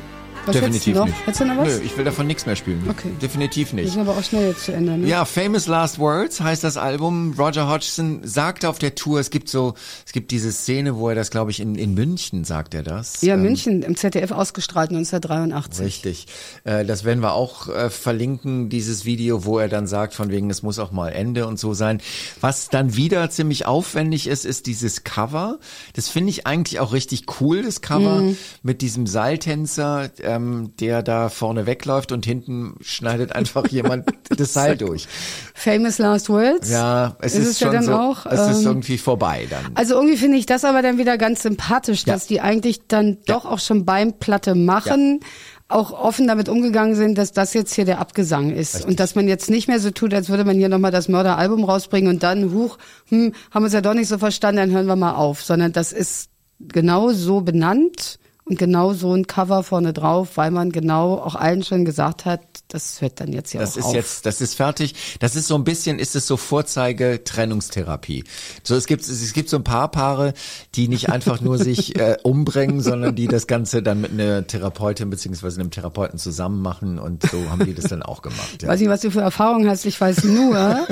[0.47, 1.07] Was hättest du noch?
[1.07, 1.17] nicht.
[1.27, 1.69] Hättest du noch was?
[1.69, 2.83] Nö, ich will davon nichts mehr spielen.
[2.89, 3.11] Okay.
[3.21, 3.93] Definitiv Wir nicht.
[3.93, 5.07] sind aber auch schnell jetzt zu Ende, ne?
[5.09, 7.35] Ja, Famous Last Words heißt das Album.
[7.39, 9.75] Roger Hodgson sagte auf der Tour, es gibt so,
[10.07, 13.23] es gibt diese Szene, wo er das, glaube ich, in, in München sagt er das.
[13.23, 15.85] Ja, Ähm, München im ZDF ausgestrahlt 1983.
[15.85, 16.27] Richtig.
[16.65, 20.51] Äh, das werden wir auch äh, verlinken, dieses Video, wo er dann sagt, von wegen,
[20.51, 22.01] es muss auch mal Ende und so sein.
[22.41, 25.59] Was dann wieder ziemlich aufwendig ist, ist dieses Cover.
[25.95, 28.37] Das finde ich eigentlich auch richtig cool, das Cover Mhm.
[28.63, 34.77] mit diesem Seiltänzer, ähm, der da vorne wegläuft und hinten schneidet einfach jemand das Seil
[34.77, 35.07] durch.
[35.55, 36.71] Famous Last Words.
[36.71, 39.47] Ja, es Ist ist, es ja schon dann so, auch, es ist ähm, irgendwie vorbei
[39.49, 39.73] dann.
[39.75, 42.15] Also irgendwie finde ich das aber dann wieder ganz sympathisch, Ja.
[42.15, 45.21] dass die eigentlich dann doch auch schon beim Platte machen
[45.67, 49.27] auch offen damit umgegangen sind, dass das jetzt hier der Abgesang ist und dass man
[49.27, 52.53] jetzt nicht mehr so tut, als würde man hier nochmal das Mörderalbum rausbringen und dann,
[52.53, 52.77] huch,
[53.09, 55.73] hm, haben wir es ja doch nicht so verstanden, dann hören wir mal auf, sondern
[55.73, 56.29] das ist
[56.61, 61.63] genau so benannt und genau so ein Cover vorne drauf, weil man genau auch allen
[61.63, 63.95] schon gesagt hat, das hört dann jetzt ja Das auch ist auf.
[63.95, 64.95] jetzt, das ist fertig.
[65.21, 68.25] Das ist so ein bisschen, ist es so Vorzeige-Trennungstherapie.
[68.63, 70.35] So, es gibt, es gibt so ein paar Paare,
[70.75, 75.09] die nicht einfach nur sich äh, umbringen, sondern die das Ganze dann mit einer Therapeutin
[75.11, 78.63] beziehungsweise einem Therapeuten zusammen machen und so haben die das dann auch gemacht.
[78.63, 78.69] Ja.
[78.69, 79.87] Weiß nicht, was du für Erfahrungen hast.
[79.87, 80.87] Ich weiß nur,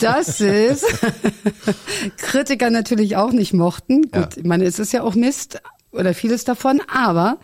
[0.00, 0.84] dass es
[2.18, 4.02] Kritiker natürlich auch nicht mochten.
[4.02, 4.28] Gut, Ja.
[4.36, 5.60] ich meine, es ist ja auch Mist
[5.92, 7.38] oder vieles davon, aber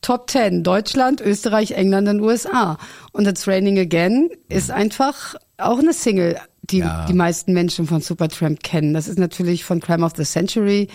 [0.00, 2.78] Top 10, Deutschland, Österreich, England und USA.
[3.12, 7.04] Und It's Raining Again ist einfach auch eine Single, die Ja.
[7.08, 8.94] die meisten Menschen von Supertramp kennen.
[8.94, 10.86] Das ist natürlich von Crime of the Century,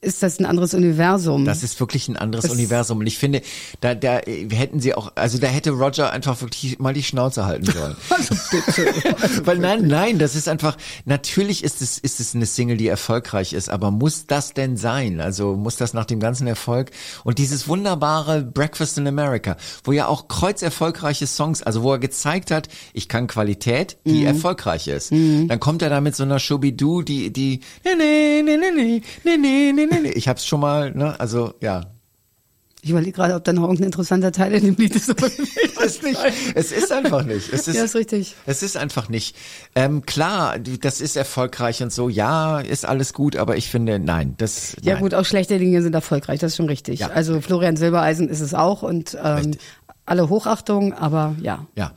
[0.00, 1.44] ist das ein anderes Universum.
[1.44, 2.98] Das ist wirklich ein anderes Das- Universum.
[2.98, 3.42] Und ich finde,
[3.80, 7.46] da, da äh, hätten sie auch, also da hätte Roger einfach wirklich mal die Schnauze
[7.46, 7.96] halten sollen.
[8.10, 9.46] also bitte.
[9.46, 13.52] Weil nein, nein, das ist einfach, natürlich ist es, ist es eine Single, die erfolgreich
[13.52, 15.20] ist, aber muss das denn sein?
[15.20, 16.90] Also muss das nach dem ganzen Erfolg
[17.24, 22.50] und dieses wunderbare Breakfast in America, wo ja auch kreuzerfolgreiche Songs, also wo er gezeigt
[22.50, 25.10] hat, ich kann Qualität, die erfolgreich ist.
[25.12, 29.38] Dann kommt er da mit so einer Schubidu, die, die, ne, ne, ne, ne, ne,
[29.38, 30.12] ne, ne, ne, ne, ne.
[30.12, 31.82] ich hab's schon mal, ne, also, ja.
[32.80, 35.08] Ich überlege gerade, ob da noch irgendein interessanter Teil in dem Lied ist.
[35.08, 36.20] ist nicht.
[36.54, 37.52] Es ist einfach nicht.
[37.52, 38.36] Es ist, Ja, ist richtig.
[38.46, 39.34] Es ist einfach nicht.
[39.74, 42.08] Ähm, klar, das ist erfolgreich und so.
[42.08, 44.76] Ja, ist alles gut, aber ich finde, nein, das.
[44.80, 45.02] Ja nein.
[45.02, 47.00] gut, auch schlechte Dinge sind erfolgreich, das ist schon richtig.
[47.00, 47.08] Ja.
[47.08, 49.60] Also Florian Silbereisen ist es auch und ähm, Richtig.
[50.06, 51.66] alle Hochachtung, aber ja.
[51.74, 51.90] Ja.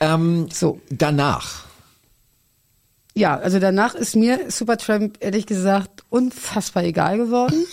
[0.00, 0.80] Ähm, So.
[0.88, 1.66] Danach.
[3.14, 7.66] Ja, also danach ist mir Supertramp ehrlich gesagt unfassbar egal geworden.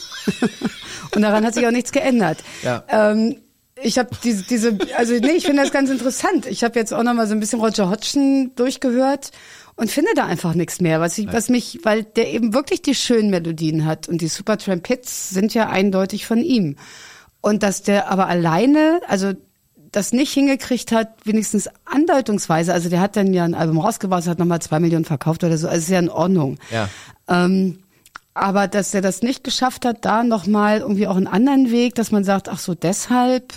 [1.15, 2.39] und daran hat sich auch nichts geändert.
[2.61, 2.83] Ja.
[2.89, 3.37] Ähm,
[3.81, 6.45] ich habe diese, diese, also nee, ich finde das ganz interessant.
[6.45, 9.31] Ich habe jetzt auch noch mal so ein bisschen Roger Hodgson durchgehört
[9.75, 12.95] und finde da einfach nichts mehr, was ich, was mich, weil der eben wirklich die
[12.95, 16.75] schönen Melodien hat und die Supertramp Hits sind ja eindeutig von ihm.
[17.39, 19.31] Und dass der aber alleine, also
[19.91, 24.39] das nicht hingekriegt hat, wenigstens andeutungsweise, also der hat dann ja ein Album rausgebracht, hat
[24.39, 26.57] nochmal zwei Millionen verkauft oder so, also ist ja in Ordnung.
[26.71, 26.89] Ja.
[27.27, 27.79] Ähm,
[28.33, 32.11] aber dass er das nicht geschafft hat, da nochmal irgendwie auch einen anderen Weg, dass
[32.11, 33.53] man sagt, ach so, deshalb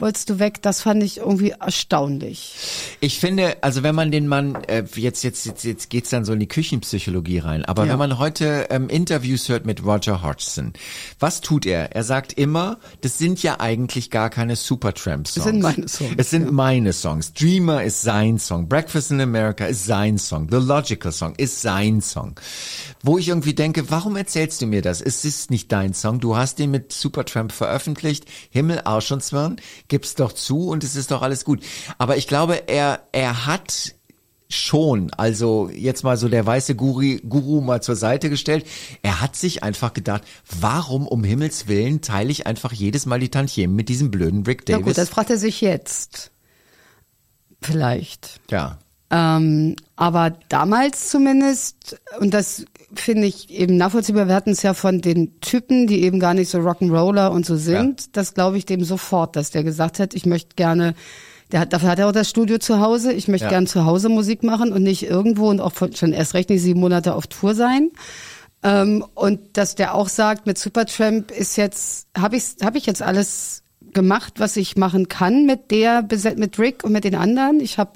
[0.00, 2.54] wolltest du weg, das fand ich irgendwie erstaunlich.
[3.00, 6.32] Ich finde, also wenn man den Mann, äh, jetzt, jetzt, jetzt, jetzt geht's dann so
[6.32, 7.92] in die Küchenpsychologie rein, aber Ja.
[7.92, 10.72] wenn man heute ähm, Interviews hört mit Roger Hodgson,
[11.20, 11.92] was tut er?
[11.94, 15.34] Er sagt immer, das sind ja eigentlich gar keine Supertramp-Songs.
[15.34, 17.32] Das sind meine Songs, Es sind meine Songs.
[17.32, 18.68] Dreamer ist sein Song.
[18.68, 20.48] Breakfast in America ist sein Song.
[20.50, 22.38] The Logical Song ist sein Song.
[23.02, 25.00] Wo ich irgendwie denke, warum erzählst du mir das?
[25.00, 26.20] Es ist nicht dein Song.
[26.20, 28.24] Du hast den mit Supertramp veröffentlicht.
[28.50, 29.56] Himmel, Arsch und Zwirn.
[29.88, 31.62] Gib's doch zu und es ist doch alles gut.
[31.98, 33.94] Aber ich glaube, er, er hat
[34.48, 38.66] schon, also jetzt mal so der weiße Guru, Guru mal zur Seite gestellt.
[39.02, 40.22] Er hat sich einfach gedacht,
[40.60, 44.62] warum um Himmels Willen teile ich einfach jedes Mal die Tantiemen mit diesem blöden Rick
[44.68, 44.86] Na Davis?
[44.86, 46.30] gut, das fragt er sich jetzt.
[47.60, 48.40] Vielleicht.
[48.50, 48.78] ja.
[49.08, 55.00] Ähm, aber damals zumindest, und das finde ich eben nachvollziehbar, wir hatten es ja von
[55.00, 58.84] den Typen, die eben gar nicht so Rock'n'Roller und so sind, das glaube ich dem
[58.84, 60.94] sofort, dass der gesagt hat, ich möchte gerne,
[61.52, 63.50] der hat, dafür hat er auch das Studio zu Hause, ich möchte Ja.
[63.50, 66.80] gerne zu Hause Musik machen und nicht irgendwo und auch schon erst recht nicht sieben
[66.80, 67.90] Monate auf Tour sein.
[68.62, 73.02] Ähm, und dass der auch sagt, mit Supertramp ist jetzt, habe ich, hab ich jetzt
[73.02, 77.60] alles gemacht, was ich machen kann mit der, mit Rick und mit den anderen.
[77.60, 77.92] Ich habe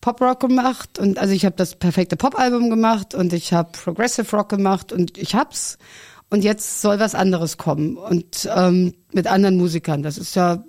[0.00, 4.48] Pop-Rock gemacht und also ich habe das perfekte Pop-Album gemacht und ich habe Progressive Rock
[4.48, 5.78] gemacht und ich hab's.
[6.30, 10.02] Und jetzt soll was anderes kommen und ähm, mit anderen Musikern.
[10.02, 10.62] Das ist ja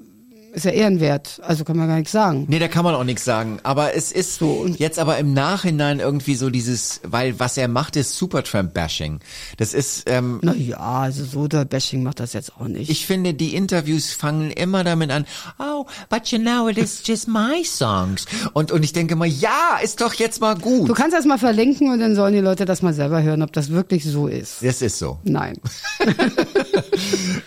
[0.54, 1.40] ist ja ehrenwert.
[1.44, 2.46] Also kann man gar nichts sagen.
[2.48, 3.60] Nee, da kann man auch nichts sagen.
[3.64, 4.42] Aber es ist
[4.78, 9.20] jetzt aber im Nachhinein irgendwie so dieses, weil was er macht, ist Supertramp-Bashing.
[9.58, 12.90] Das ist, ähm, Na ja, also so der Bashing macht das jetzt auch nicht.
[12.90, 15.26] ich finde, die Interviews fangen immer damit an,
[15.60, 18.26] oh, but you know, it is just my songs.
[18.54, 20.90] Und, und ich denke mal, ja, ist doch jetzt mal gut.
[20.90, 23.54] du kannst das mal verlinken und dann sollen die Leute das mal selber hören, ob
[23.54, 24.58] das wirklich so ist.
[24.62, 25.20] Das ist so.
[25.24, 25.58] Nein.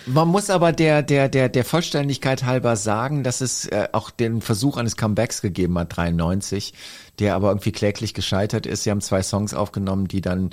[0.07, 4.40] Man muss aber der, der, der, der Vollständigkeit halber sagen, dass es äh, auch den
[4.40, 6.75] Versuch eines Comebacks gegeben hat, 93,
[7.18, 8.85] der aber irgendwie kläglich gescheitert ist.
[8.85, 10.51] Sie haben zwei Songs aufgenommen, die dann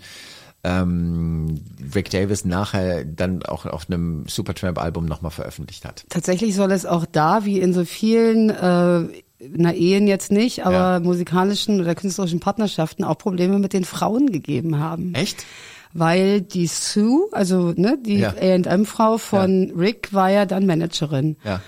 [0.63, 1.61] ähm,
[1.95, 6.03] Rick Davis nachher dann auch auf einem Supertramp-Album nochmal veröffentlicht hat.
[6.09, 10.75] Tatsächlich soll es auch da, wie in so vielen, äh, na Ehen jetzt nicht, aber
[10.75, 10.99] Ja.
[10.99, 15.15] musikalischen oder künstlerischen Partnerschaften auch Probleme mit den Frauen gegeben haben.
[15.15, 15.45] Echt?
[15.93, 18.29] Weil die Sue, also ne, die Ja.
[18.29, 21.37] A&M-Frau von Rick war ja dann Managerin.
[21.43, 21.61] Ja.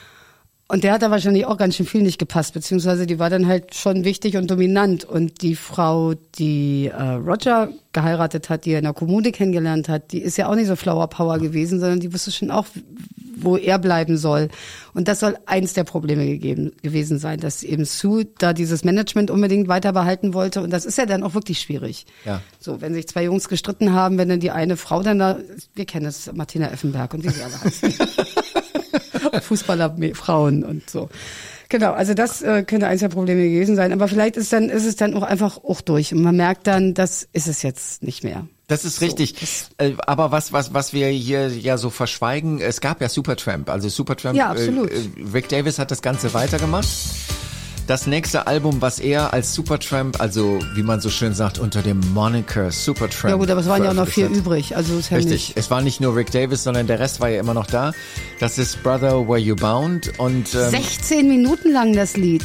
[0.68, 3.46] Und der hat da wahrscheinlich auch ganz schön viel nicht gepasst, beziehungsweise die war dann
[3.46, 5.04] halt schon wichtig und dominant.
[5.04, 10.14] Und die Frau, die äh, Roger geheiratet hat, die er in der Kommune kennengelernt hat,
[10.14, 12.68] die ist ja auch nicht so Flower Power gewesen, sondern die wusste schon auch,
[13.44, 14.50] wo er bleiben soll.
[14.94, 19.32] Und das soll eins der Probleme gegeben, gewesen sein, dass eben Sue da dieses Management
[19.32, 20.62] unbedingt weiter behalten wollte.
[20.62, 22.06] Und das ist ja dann auch wirklich schwierig.
[22.26, 22.42] Ja.
[22.60, 25.38] So, wenn sich zwei Jungs gestritten haben, wenn dann die eine Frau dann da,
[25.76, 27.94] wir kennen es, Martina Effenberg und wie sie alle heißen.
[29.42, 31.10] Fußballerfrauen und so.
[31.70, 33.94] Genau, also das äh, könnte eins der Probleme gewesen sein.
[33.94, 36.94] Aber vielleicht ist dann ist es dann auch einfach auch durch und man merkt dann,
[36.94, 38.46] das ist es jetzt nicht mehr.
[38.72, 39.36] Das ist richtig.
[39.80, 43.70] Äh, aber was, was, was wir hier ja so verschweigen, es gab ja Supertramp.
[43.70, 44.90] Also Supertramp, Ja, absolut.
[44.90, 46.88] Äh, äh, Rick Davis hat das Ganze weitergemacht.
[47.88, 52.00] Das nächste Album, was er als Supertramp, also wie man so schön sagt, unter dem
[52.14, 53.32] Moniker Supertramp.
[53.32, 54.78] Ja gut, aber es waren ja auch noch vier übrig.
[54.78, 55.50] Also ja Richtig.
[55.50, 55.58] nicht.
[55.58, 57.92] Es war nicht nur Rick Davis, sondern der Rest war ja immer noch da.
[58.40, 62.44] Das ist Brother Where You Bound und ähm, 16 Minuten lang das Lied.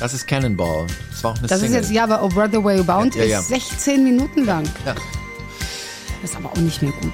[0.00, 0.86] Das ist Cannonball.
[1.10, 3.22] Das war auch eine Das ist jetzt, ja, aber Oh Brother Where You Bound Ja,
[3.22, 3.40] ja, ja.
[3.40, 4.64] ist 16 Minuten lang.
[4.84, 4.94] Ja.
[6.22, 7.12] Das ist aber auch nicht mehr gut.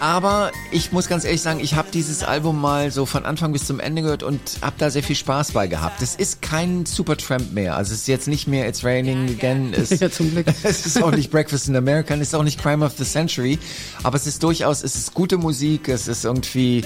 [0.00, 3.64] Aber ich muss ganz ehrlich sagen, ich habe dieses Album mal so von Anfang bis
[3.64, 6.02] zum Ende gehört und habe da sehr viel Spaß bei gehabt.
[6.02, 7.76] Es ist kein Supertramp mehr.
[7.76, 9.72] Also es ist jetzt nicht mehr It's Raining Again.
[9.76, 10.46] Es, Ja, zum Glück.
[10.62, 12.14] Es ist auch nicht Breakfast in America.
[12.14, 13.58] Es ist auch nicht Crime of the Century.
[14.02, 15.88] Aber es ist durchaus, es ist gute Musik.
[15.88, 16.84] Es ist irgendwie,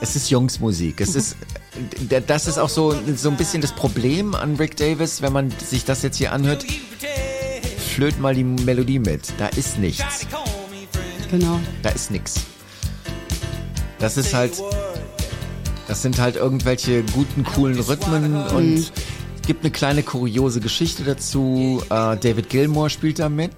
[0.00, 1.00] es ist Jungsmusik.
[1.02, 1.36] Es ist,
[2.26, 5.84] das ist auch so, so ein bisschen das Problem an Rick Davis, wenn man sich
[5.84, 6.64] das jetzt hier anhört.
[7.94, 9.32] Flöt mal die Melodie mit.
[9.38, 10.26] Da ist nichts.
[11.30, 11.60] Genau.
[11.82, 12.34] Da ist nix.
[13.98, 14.52] Das ist halt,
[15.88, 18.92] das sind halt irgendwelche guten, coolen Rhythmen und es
[19.46, 21.82] gibt eine kleine kuriose Geschichte dazu.
[21.86, 23.54] Äh, David Gilmour spielt da mit.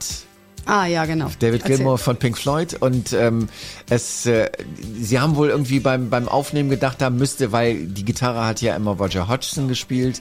[0.66, 1.30] Ah, ja, genau.
[1.38, 1.76] David Erzähl.
[1.76, 3.48] Gilmour von Pink Floyd und ähm,
[3.88, 4.50] es, äh,
[4.98, 8.74] sie haben wohl irgendwie beim beim Aufnehmen gedacht, da müsste, weil die Gitarre hat ja
[8.74, 10.20] immer Roger Hodgson gespielt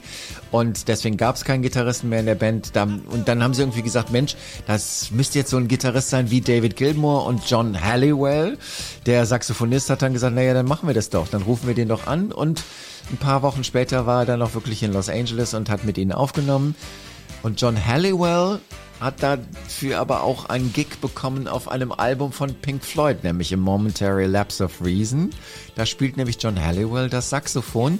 [0.52, 2.76] und deswegen gab es keinen Gitarristen mehr in der Band.
[2.76, 4.36] Da, und dann haben sie irgendwie gesagt, Mensch,
[4.68, 8.56] das müsste jetzt so ein Gitarrist sein wie David Gilmour und John Halliwell.
[9.06, 11.88] Der Saxophonist hat dann gesagt, naja, dann machen wir das doch, dann rufen wir den
[11.88, 12.62] doch an und
[13.10, 15.98] ein paar Wochen später war er dann auch wirklich in Los Angeles und hat mit
[15.98, 16.76] ihnen aufgenommen.
[17.42, 18.60] Und John Halliwell
[19.00, 23.60] hat dafür aber auch einen Gig bekommen auf einem Album von Pink Floyd, nämlich im
[23.60, 25.30] Momentary Lapse of Reason.
[25.74, 27.98] Da spielt nämlich John Halliwell das Saxophon.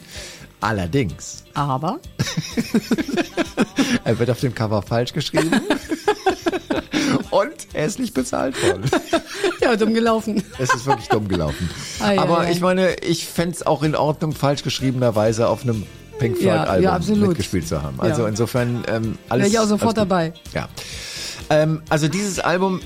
[0.61, 2.01] Allerdings, Aber
[4.05, 5.51] er wird auf dem Cover falsch geschrieben.
[7.31, 8.90] Und er ist nicht bezahlt worden.
[9.61, 10.42] ja, dumm gelaufen.
[10.59, 11.68] Es ist wirklich dumm gelaufen.
[12.01, 12.53] Ei, Aber ei, ei.
[12.53, 15.85] ich meine, ich fänd's auch in Ordnung, falsch geschriebenerweise auf einem
[16.18, 17.29] Pink Ja, Floyd-Album ja, absolut.
[17.29, 18.00] mitgespielt zu haben.
[18.00, 18.29] Also Ja.
[18.29, 19.44] insofern ähm, alles.
[19.44, 20.33] Wäre ich auch sofort dabei.
[20.55, 20.68] Ja.
[21.50, 22.81] Ähm, also dieses Album,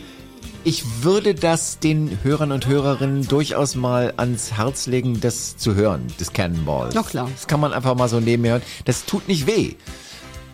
[0.64, 6.06] ich würde das den Hörern und Hörerinnen durchaus mal ans Herz legen, das zu hören,
[6.18, 6.90] das Cannonball.
[6.94, 7.28] Na klar.
[7.34, 8.62] Das kann man einfach mal so nebenher hören.
[8.84, 9.74] Das tut nicht weh.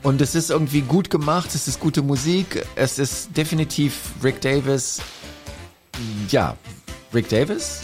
[0.02, 5.00] Und es ist irgendwie gut gemacht, es ist gute Musik, es ist definitiv Rick Davis.
[6.28, 6.54] Ja,
[7.16, 7.80] Rick Davis.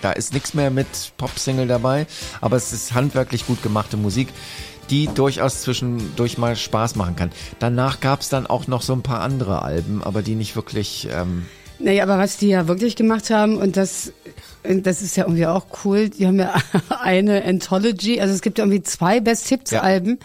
[0.00, 0.86] Da ist nichts mehr mit
[1.18, 2.06] Pop-Single dabei,
[2.40, 4.28] aber es ist handwerklich gut gemachte Musik,
[4.90, 7.30] die durchaus zwischendurch mal Spaß machen kann.
[7.60, 11.06] Danach gab es dann auch noch so ein paar andere Alben, aber die nicht wirklich.
[11.12, 11.46] Ähm,
[11.78, 14.12] Naja, aber was die ja wirklich gemacht haben, und das,
[14.62, 16.54] das ist ja irgendwie auch cool, die haben ja
[17.00, 20.18] eine Anthology, also es gibt ja irgendwie zwei Best-Hits-Alben,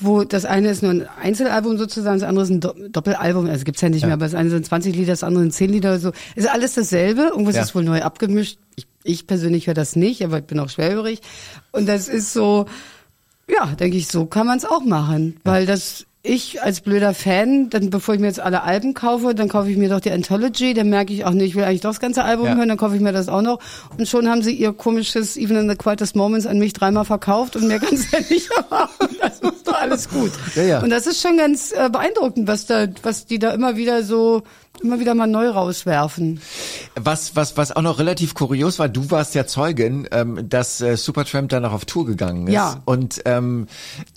[0.00, 3.64] wo das eine ist nur ein Einzelalbum sozusagen, das andere ist ein Do Doppelalbum, also
[3.64, 5.90] gibt's ja nicht mehr, aber das eine sind 20 Lieder, das andere sind 10 Lieder
[5.90, 6.12] oder so.
[6.34, 7.62] Ist alles dasselbe, irgendwas Ja.
[7.62, 8.58] ist wohl neu abgemischt.
[8.76, 11.20] Ich, ich persönlich höre das nicht, aber ich bin auch schwerhörig.
[11.72, 12.66] Und das ist so,
[13.48, 17.68] ja, denke ich, so kann man es auch machen, weil das ich als blöder Fan,
[17.68, 20.72] dann bevor ich mir jetzt alle Alben kaufe, dann kaufe ich mir doch die Anthology,
[20.72, 22.54] dann merke ich auch nicht, ich will eigentlich doch das ganze Album Ja.
[22.56, 23.58] hören, dann kaufe ich mir das auch noch.
[23.98, 27.56] Und schon haben sie ihr komisches Even in the Quietest Moments an mich dreimal verkauft
[27.56, 29.14] und mehr kann es ja nicht erwarten.
[29.20, 30.32] Das ist doch alles gut.
[30.54, 30.80] Ja, ja.
[30.82, 34.44] Und das ist schon ganz äh, beeindruckend, was da, was die da immer wieder so,
[34.82, 36.40] immer wieder mal neu rauswerfen.
[36.94, 40.96] Was, was, was auch noch relativ kurios war, du warst ja Zeugin, ähm, dass äh,
[40.96, 42.54] Supertramp dann noch auf Tour gegangen ist.
[42.54, 42.82] Ja.
[42.84, 43.66] Und ähm,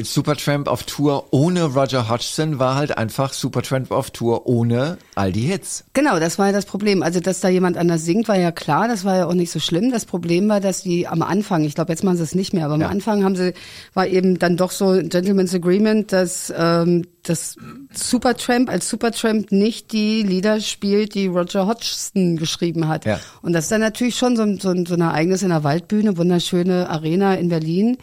[0.02, 5.42] Supertramp auf Tour ohne Roger Hodgson war halt einfach Supertramp auf Tour ohne all die
[5.42, 5.86] Hits.
[5.94, 7.04] Genau, das war ja das Problem.
[7.04, 9.60] Also, dass da jemand anders singt, war ja klar, das war ja auch nicht so
[9.60, 9.92] schlimm.
[9.92, 12.66] Das Problem war, dass die am Anfang, ich glaube, jetzt machen sie es nicht mehr,
[12.66, 12.90] aber am Ja.
[12.90, 13.54] Anfang haben sie,
[13.94, 17.56] war eben dann doch so ein Gentleman's Agreement, dass, ähm, dass
[17.94, 23.06] Supertramp als Supertramp nicht die Lieder spielt, die Roger Hodgson geschrieben hat.
[23.06, 23.20] Ja.
[23.42, 26.90] Und das ist dann natürlich schon so, so, so ein Ereignis in der Waldbühne, wunderschöne
[26.90, 27.98] Arena in Berlin.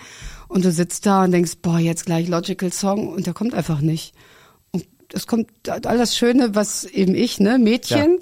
[0.49, 3.81] Und du sitzt da und denkst, boah, jetzt gleich Logical Song und der kommt einfach
[3.81, 4.15] nicht.
[4.71, 8.19] Und es kommt all das Schöne, was eben ich, ne, Mädchen,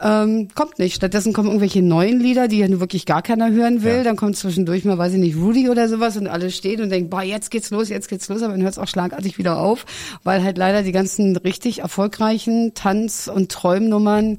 [0.00, 0.96] ähm, kommt nicht.
[0.96, 3.96] Stattdessen kommen irgendwelche neuen Lieder, die ja nun wirklich gar keiner hören will.
[3.96, 4.02] Ja.
[4.04, 7.08] Dann kommt zwischendurch mal, weiß ich nicht, Rudy oder sowas und alle stehen und denken,
[7.08, 9.86] boah, jetzt geht's los, jetzt geht's los, aber dann hört es auch schlagartig wieder auf,
[10.22, 14.38] weil halt leider die ganzen richtig erfolgreichen Tanz- und Träumnummern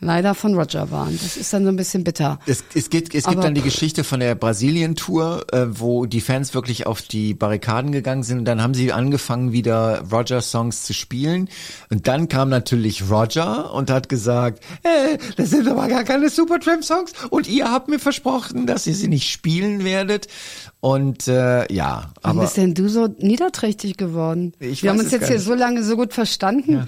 [0.00, 1.18] leider von Roger waren.
[1.22, 2.38] Das ist dann so ein bisschen bitter.
[2.46, 6.20] Es, es, geht, es gibt Aber- dann die Geschichte von der Brasilien-Tour, äh, wo die
[6.20, 10.92] Fans wirklich auf die Barrikaden gegangen sind und dann haben sie angefangen, wieder Roger-Songs zu
[10.92, 11.48] spielen.
[11.90, 17.12] Und dann kam natürlich Roger und hat gesagt, äh, das sind aber gar keine Supertramp-Songs
[17.30, 20.28] und ihr habt mir versprochen, dass ihr sie nicht spielen werdet.
[20.80, 24.52] Und äh, ja, Warum aber bist denn du so niederträchtig geworden?
[24.58, 26.86] Wir haben uns jetzt hier so lange so gut verstanden.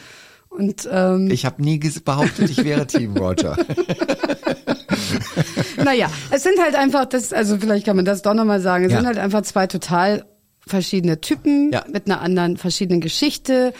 [0.48, 3.56] Und ähm, ich habe nie behauptet, ich wäre Team Roger.
[5.84, 8.92] naja, es sind halt einfach, das, also vielleicht kann man das doch nochmal sagen, es
[8.92, 8.98] Ja.
[8.98, 10.24] sind halt einfach zwei total
[10.66, 11.84] verschiedene Typen Ja.
[11.92, 13.72] mit einer anderen verschiedenen Geschichte.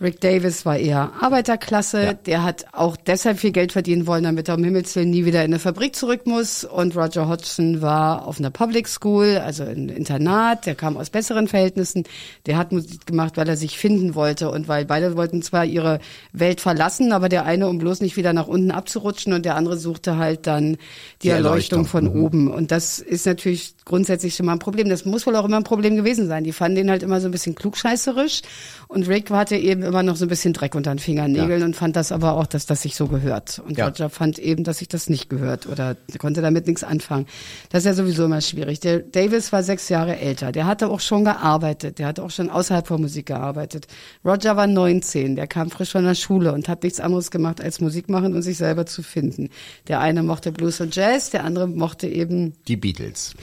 [0.00, 2.12] Rick Davis war eher Arbeiterklasse, Ja.
[2.14, 5.40] der hat auch deshalb viel Geld verdienen wollen, damit er um Himmels Willen nie wieder
[5.40, 6.64] in eine Fabrik zurück muss.
[6.64, 11.48] Und Roger Hodgson war auf einer Public School, also ein Internat, der kam aus besseren
[11.48, 12.04] Verhältnissen.
[12.46, 16.00] Der hat Musik gemacht, weil er sich finden wollte und weil beide wollten zwar ihre
[16.32, 19.76] Welt verlassen, aber der eine, um bloß nicht wieder nach unten abzurutschen und der andere
[19.76, 20.78] suchte halt dann die,
[21.24, 21.86] Die Erleuchtung, Erleuchtung.
[21.86, 22.50] von oben.
[22.50, 24.88] Und das ist natürlich grundsätzlich schon mal ein Problem.
[24.88, 26.44] Das muss wohl auch immer ein Problem gewesen sein.
[26.44, 28.42] Die fanden den halt immer so ein bisschen klugscheißerisch.
[28.86, 31.96] Und Rick hatte eben immer noch so ein bisschen Dreck unter den Fingernägeln und fand
[31.96, 33.60] das aber auch, dass das sich so gehört.
[33.66, 33.86] Und Ja.
[33.88, 37.26] Roger fand eben, dass sich das nicht gehört oder konnte damit nichts anfangen.
[37.70, 38.78] Das ist ja sowieso immer schwierig.
[38.78, 40.52] Der Davis war sechs Jahre älter.
[40.52, 41.98] Der hatte auch schon gearbeitet.
[41.98, 43.88] Der hatte auch schon außerhalb von Musik gearbeitet.
[44.24, 45.34] Roger war 19.
[45.34, 48.42] Der kam frisch von der Schule und hat nichts anderes gemacht als Musik machen und
[48.42, 49.48] sich selber zu finden.
[49.88, 53.34] Der eine mochte Blues und Jazz, der andere mochte eben Die Beatles.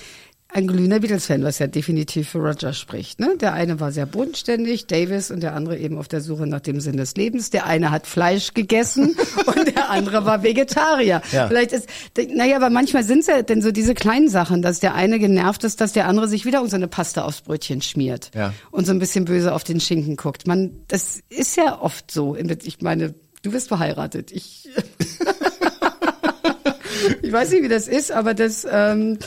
[0.49, 3.19] Ein glühender Beatles-Fan, was ja definitiv für Roger spricht.
[3.19, 3.35] Ne?
[3.39, 6.79] Der eine war sehr bodenständig, Davis, und der andere eben auf der Suche nach dem
[6.79, 7.49] Sinn des Lebens.
[7.49, 11.21] Der eine hat Fleisch gegessen und der andere war Vegetarier.
[11.33, 11.47] Ja.
[11.47, 11.87] Vielleicht ist,
[12.33, 15.65] naja, aber manchmal sind es ja denn so diese kleinen Sachen, dass der eine genervt
[15.65, 18.53] ist, dass der andere sich wieder so eine Paste aufs Brötchen schmiert Ja.
[18.71, 20.47] und so ein bisschen böse auf den Schinken guckt.
[20.47, 22.37] Man, das ist ja oft so.
[22.63, 24.31] Ich meine, du bist verheiratet.
[24.31, 24.69] Ich
[27.21, 29.17] ich weiß nicht, wie das ist, aber das, ähm,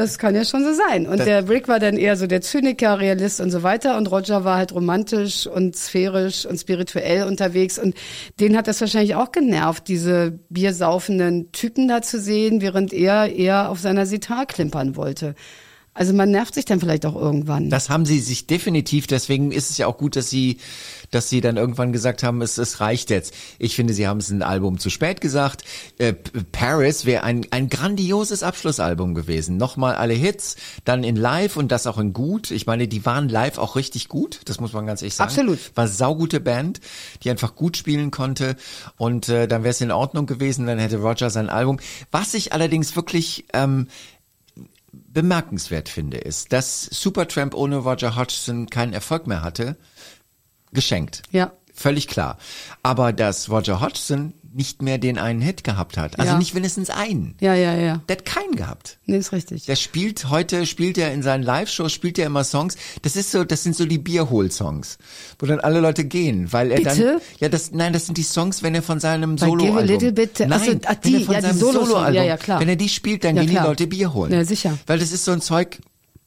[0.00, 1.06] das kann ja schon so sein.
[1.06, 3.96] Und Das- der Rick war dann eher so der Zyniker, Realist und so weiter.
[3.96, 7.78] Und Roger war halt romantisch und sphärisch und spirituell unterwegs.
[7.78, 7.94] Und
[8.40, 13.70] den hat das wahrscheinlich auch genervt, diese biersaufenden Typen da zu sehen, während er eher
[13.70, 15.34] auf seiner Sitar klimpern wollte.
[15.92, 17.68] Also man nervt sich dann vielleicht auch irgendwann.
[17.68, 20.58] Das haben sie sich definitiv, deswegen ist es ja auch gut, dass sie,
[21.10, 23.34] dass sie dann irgendwann gesagt haben, es, es reicht jetzt.
[23.58, 25.64] Ich finde, sie haben es ein Album zu spät gesagt.
[25.98, 26.12] Äh,
[26.52, 29.56] Paris wäre ein, ein grandioses Abschlussalbum gewesen.
[29.56, 32.50] Nochmal alle Hits, dann in live und das auch in gut.
[32.50, 35.28] Ich meine, die waren live auch richtig gut, das muss man ganz ehrlich sagen.
[35.28, 35.58] Absolut.
[35.74, 36.80] War saugute Band,
[37.22, 38.56] die einfach gut spielen konnte
[38.96, 41.78] und äh, dann wäre es in Ordnung gewesen, dann hätte Roger sein Album.
[42.10, 43.88] Was ich allerdings wirklich ähm,
[44.92, 49.76] bemerkenswert finde, ist, dass Supertramp ohne Roger Hodgson keinen Erfolg mehr hatte.
[50.72, 51.22] Geschenkt.
[51.30, 51.52] Ja.
[51.74, 52.36] Völlig klar.
[52.82, 56.18] Aber dass Roger Hodgson nicht mehr den einen Hit gehabt hat.
[56.18, 56.38] Also Ja.
[56.38, 57.36] nicht wenigstens einen.
[57.40, 58.00] ja, ja, ja.
[58.08, 58.98] Der hat keinen gehabt.
[59.06, 59.66] Nee, ist richtig.
[59.66, 62.76] Der spielt heute, spielt er in seinen Live-Shows, spielt er immer Songs.
[63.02, 64.98] Das ist so, das sind so die Bierhol-Songs,
[65.38, 67.20] wo dann alle Leute gehen, weil er dann, Bitte?
[67.38, 70.12] ja, das, nein, das sind die Songs, wenn er von seinem Soloalbum, Give a Little
[70.12, 72.60] Bit- nein, ach so, ach, wenn die, er von ja, seinem Soloalbum, ja, ja, klar.
[72.60, 73.62] wenn er die spielt, dann Ja, gehen klar.
[73.62, 74.32] die Leute Bier holen.
[74.32, 74.76] Ja, sicher.
[74.88, 75.78] Weil das ist so ein Zeug,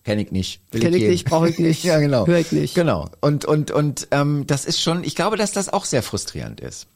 [0.03, 0.61] Kenn ich nicht.
[0.71, 1.11] Will Kenn ich geben.
[1.11, 1.83] nicht, brauch ich nicht.
[1.83, 2.27] ja, genau.
[2.27, 2.75] Hör ich nicht.
[2.75, 3.09] Genau.
[3.21, 6.87] Und, und, und ähm, das ist schon, ich glaube, dass das auch sehr frustrierend ist.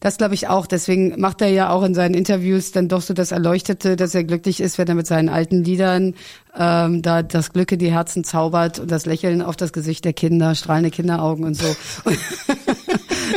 [0.00, 0.66] Das glaube ich auch.
[0.66, 4.24] Deswegen macht er ja auch in seinen Interviews dann doch so das Erleuchtete, dass er
[4.24, 6.14] glücklich ist, wenn er mit seinen alten Liedern
[6.58, 10.12] ähm, da das Glück in die Herzen zaubert und das Lächeln auf das Gesicht der
[10.12, 11.76] Kinder, strahlende Kinderaugen und so.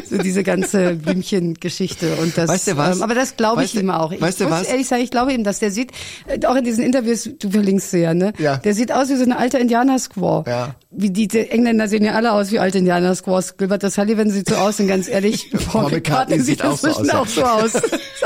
[0.10, 2.50] so diese ganze Blümchen-Geschichte und das.
[2.50, 2.98] Weißt du was?
[2.98, 4.12] Ähm, aber das glaube ich Weißt ihm auch.
[4.12, 4.68] Ich weißt du muss was?
[4.68, 5.92] ehrlich sagen, ich glaube ihm, dass der sieht,
[6.28, 8.34] äh, auch in diesen Interviews, du verlinkst sie ja, ne?
[8.38, 8.58] Ja.
[8.58, 10.50] Der sieht aus wie so ein alter Indianer-Squaw.
[10.50, 10.76] Ja.
[10.92, 13.58] Wie die, die Engländer sehen ja alle aus wie alte Indianer-Squaws.
[13.58, 17.28] Gilbert Sullivan sieht so aus und ganz ehrlich, Paul McCartney sieht auch so aus, auch
[17.28, 17.72] so aus.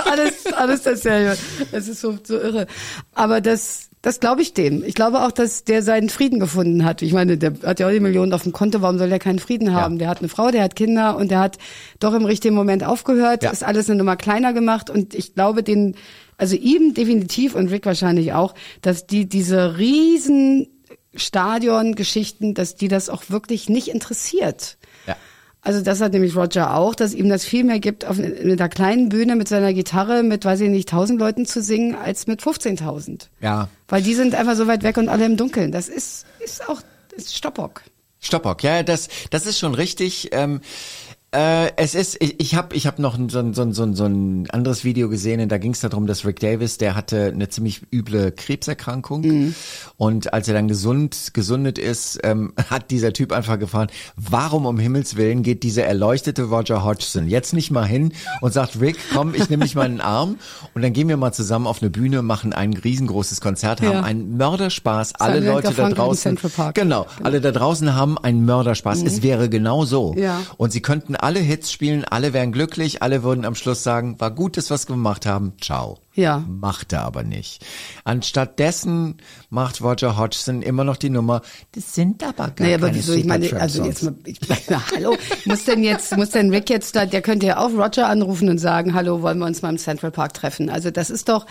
[0.05, 1.37] Alles, alles dasselbe.
[1.71, 2.67] Es ist so, so irre.
[3.13, 4.83] Aber das, das glaube ich dem.
[4.83, 7.01] Ich glaube auch, dass der seinen Frieden gefunden hat.
[7.01, 8.81] Ich meine, der hat ja auch die Millionen auf dem Konto.
[8.81, 9.97] Warum soll der keinen Frieden haben?
[9.97, 11.57] Der hat eine Frau, der hat Kinder und der hat
[11.99, 13.43] doch im richtigen Moment aufgehört.
[13.43, 13.51] Ja.
[13.51, 15.95] Ist alles eine Nummer kleiner gemacht und ich glaube den,
[16.37, 20.67] also ihm definitiv und Rick wahrscheinlich auch, dass die diese riesen
[21.15, 24.77] Stadion-Geschichten, dass die das auch wirklich nicht interessiert.
[25.07, 25.15] Ja.
[25.65, 29.07] Also das hat nämlich Roger auch, dass ihm das viel mehr gibt, auf einer kleinen
[29.07, 33.27] Bühne mit seiner Gitarre mit, weiß ich nicht, 1000 Leuten zu singen, als mit 15.000.
[33.39, 33.69] Ja.
[33.87, 35.71] Weil die sind einfach so weit weg und alle im Dunkeln.
[35.71, 36.81] Das ist, ist auch,
[37.15, 37.81] ist Stoppock.
[38.19, 40.29] Stoppock, ja, das, das ist schon richtig.
[40.33, 40.59] Ähm,
[41.33, 43.83] äh, es ist, ich, ich habe ich hab noch ein- so ein, so, ein, so,
[43.83, 46.95] ein, so ein anderes Video gesehen und da ging es darum, dass Rick Davis, der
[46.95, 49.53] hatte eine ziemlich üble Krebserkrankung
[49.97, 54.77] und als er dann gesund, gesundet ist, ähm, hat dieser Typ einfach gefragt, warum um
[54.79, 59.33] Himmels Willen geht dieser erleuchtete Roger Hodgson jetzt nicht mal hin und sagt, Rick, komm,
[59.35, 60.37] ich nehme dich mal in den Arm
[60.73, 64.01] und dann gehen wir mal zusammen auf eine Bühne, machen ein riesengroßes Konzert, haben Ja.
[64.03, 66.75] einen Mörderspaß, alle Leute da draußen, Park.
[66.75, 69.03] genau, alle da draußen haben einen Mörderspaß.
[69.03, 70.13] Es wäre genau so.
[70.17, 70.41] Ja.
[70.57, 74.29] Und sie könnten alle Hits spielen, alle wären glücklich, alle würden am Schluss sagen, war
[74.29, 75.97] gut, dass wir es gemacht haben, ciao.
[76.15, 76.43] Ja.
[76.47, 77.65] Macht er aber nicht.
[78.03, 79.17] Anstattdessen
[79.49, 83.13] macht Roger Hodgson immer noch die Nummer, das sind aber gar Naja, aber keine wieso?
[83.13, 86.95] Ich meine, also jetzt mal, ich meine, hallo, muss denn jetzt, muss denn Rick jetzt
[86.95, 89.77] da, der könnte ja auch Roger anrufen und sagen, hallo, wollen wir uns mal im
[89.77, 90.69] Central Park treffen?
[90.69, 91.47] Also das ist doch,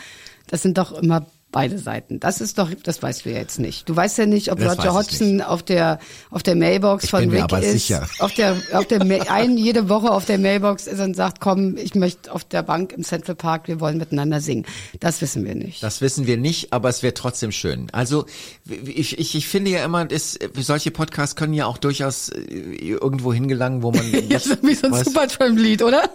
[0.49, 2.19] das sind doch immer beide Seiten.
[2.19, 3.89] Das ist doch, das weißt du ja jetzt nicht.
[3.89, 5.99] Du weißt ja nicht, ob Das Roger Hodgson auf der,
[6.31, 8.09] auf der Mailbox Ich von Rick ist, sicher.
[8.19, 11.95] auf der, auf der, ein, jede Woche auf der Mailbox ist und sagt, komm, ich
[11.95, 14.65] möchte auf der Bank im Central Park, wir wollen miteinander singen.
[14.99, 15.83] Das wissen wir nicht.
[15.83, 17.89] Das wissen wir nicht, aber es wäre trotzdem schön.
[17.93, 18.25] Also
[18.69, 23.33] ich, ich, ich finde ja immer, das, solche Podcasts können ja auch durchaus äh, irgendwo
[23.33, 26.09] hingelangen, wo man ja, so wie so ein Supertramp-Lied, oder?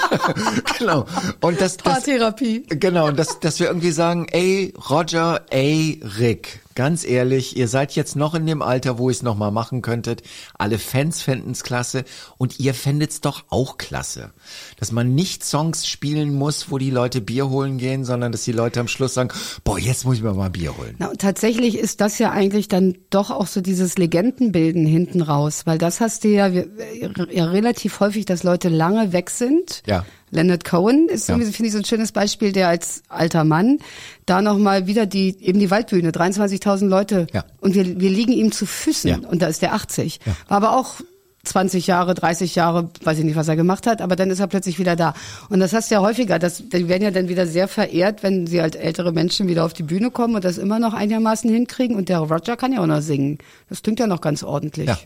[0.78, 1.04] genau.
[1.42, 2.64] Und das, das Paartherapie.
[2.68, 4.53] Genau, dass, dass wir irgendwie sagen, ey,
[4.90, 9.22] Roger, ey, Rick, ganz ehrlich, ihr seid jetzt noch in dem Alter, wo ihr es
[9.22, 10.22] nochmal machen könntet.
[10.58, 12.04] Alle Fans fänden's klasse
[12.36, 14.32] und ihr fändet's doch auch klasse.
[14.78, 18.52] Dass man nicht Songs spielen muss, wo die Leute Bier holen gehen, sondern dass die
[18.52, 19.30] Leute am Schluss sagen,
[19.62, 20.96] boah, jetzt muss ich mir mal Bier holen.
[20.98, 25.62] Na, und tatsächlich ist das ja eigentlich dann doch auch so dieses Legendenbilden hinten raus,
[25.66, 29.82] weil das hast du ja, ja relativ häufig, dass Leute lange weg sind.
[29.86, 30.04] Ja.
[30.34, 31.36] Leonard Cohen ist Ja.
[31.38, 33.78] finde ich, so ein schönes Beispiel, der als alter Mann
[34.26, 37.26] da nochmal wieder die, eben die Waldbühne, 23.000 Leute.
[37.32, 37.44] Ja.
[37.60, 39.10] Und wir, wir liegen ihm zu Füßen.
[39.10, 39.28] Ja.
[39.28, 40.20] Und da ist der 80.
[40.48, 41.00] War aber auch
[41.44, 44.46] 20 Jahre, 30 Jahre, weiß ich nicht, was er gemacht hat, aber dann ist er
[44.46, 45.14] plötzlich wieder da.
[45.50, 48.46] Und das hast du ja häufiger, das, die werden ja dann wieder sehr verehrt, wenn
[48.46, 51.96] sie als ältere Menschen wieder auf die Bühne kommen und das immer noch einigermaßen hinkriegen.
[51.96, 53.38] Und der Roger kann ja auch noch singen.
[53.68, 54.88] Das klingt ja noch ganz ordentlich.
[54.88, 54.98] Ja.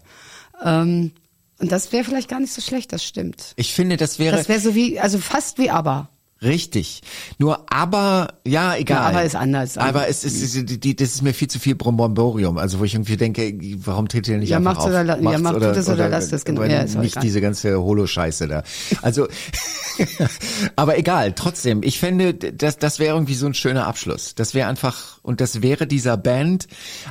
[0.82, 1.10] Ähm,
[1.58, 3.52] und das wäre vielleicht gar nicht so schlecht, das stimmt.
[3.56, 6.08] Ich finde, das wäre Das wäre so wie, also fast wie aber.
[6.42, 7.02] Richtig.
[7.38, 8.98] Nur aber, ja, egal.
[9.12, 9.78] Ja, aber ist anders.
[9.78, 12.58] Aber es ist, es ist, die, das ist mir viel zu viel Bromborium.
[12.58, 14.90] Also wo ich irgendwie denke, warum tritt ihr nicht Ja, einfach macht's auf?
[14.90, 16.62] oder la- ja, Macht's macht tut es oder lasst es, genau.
[16.64, 18.62] Ja, nicht diese ganze Holo-Scheiße da.
[19.02, 19.26] Also,
[20.76, 21.82] aber egal, trotzdem.
[21.82, 24.34] Ich finde, das, das wäre irgendwie so ein schöner Abschluss.
[24.34, 26.68] Das wäre einfach, und das wäre dieser Band.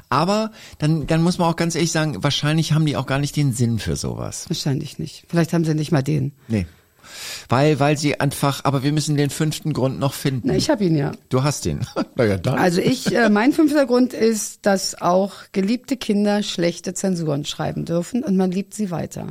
[0.09, 3.35] Aber dann, dann muss man auch ganz ehrlich sagen, wahrscheinlich haben die auch gar nicht
[3.35, 4.45] den Sinn für sowas.
[4.49, 5.25] Wahrscheinlich nicht.
[5.27, 6.33] Vielleicht haben sie nicht mal den.
[6.47, 6.65] Nee.
[7.49, 10.47] Weil, weil sie einfach, aber wir müssen den fünften Grund noch finden.
[10.47, 11.11] Na, ich habe ihn ja.
[11.29, 11.79] Du hast den.
[12.15, 12.57] naja, dann.
[12.57, 18.23] Also ich, äh, mein fünfter Grund ist, dass auch geliebte Kinder schlechte Zensuren schreiben dürfen
[18.23, 19.27] und man liebt sie weiter.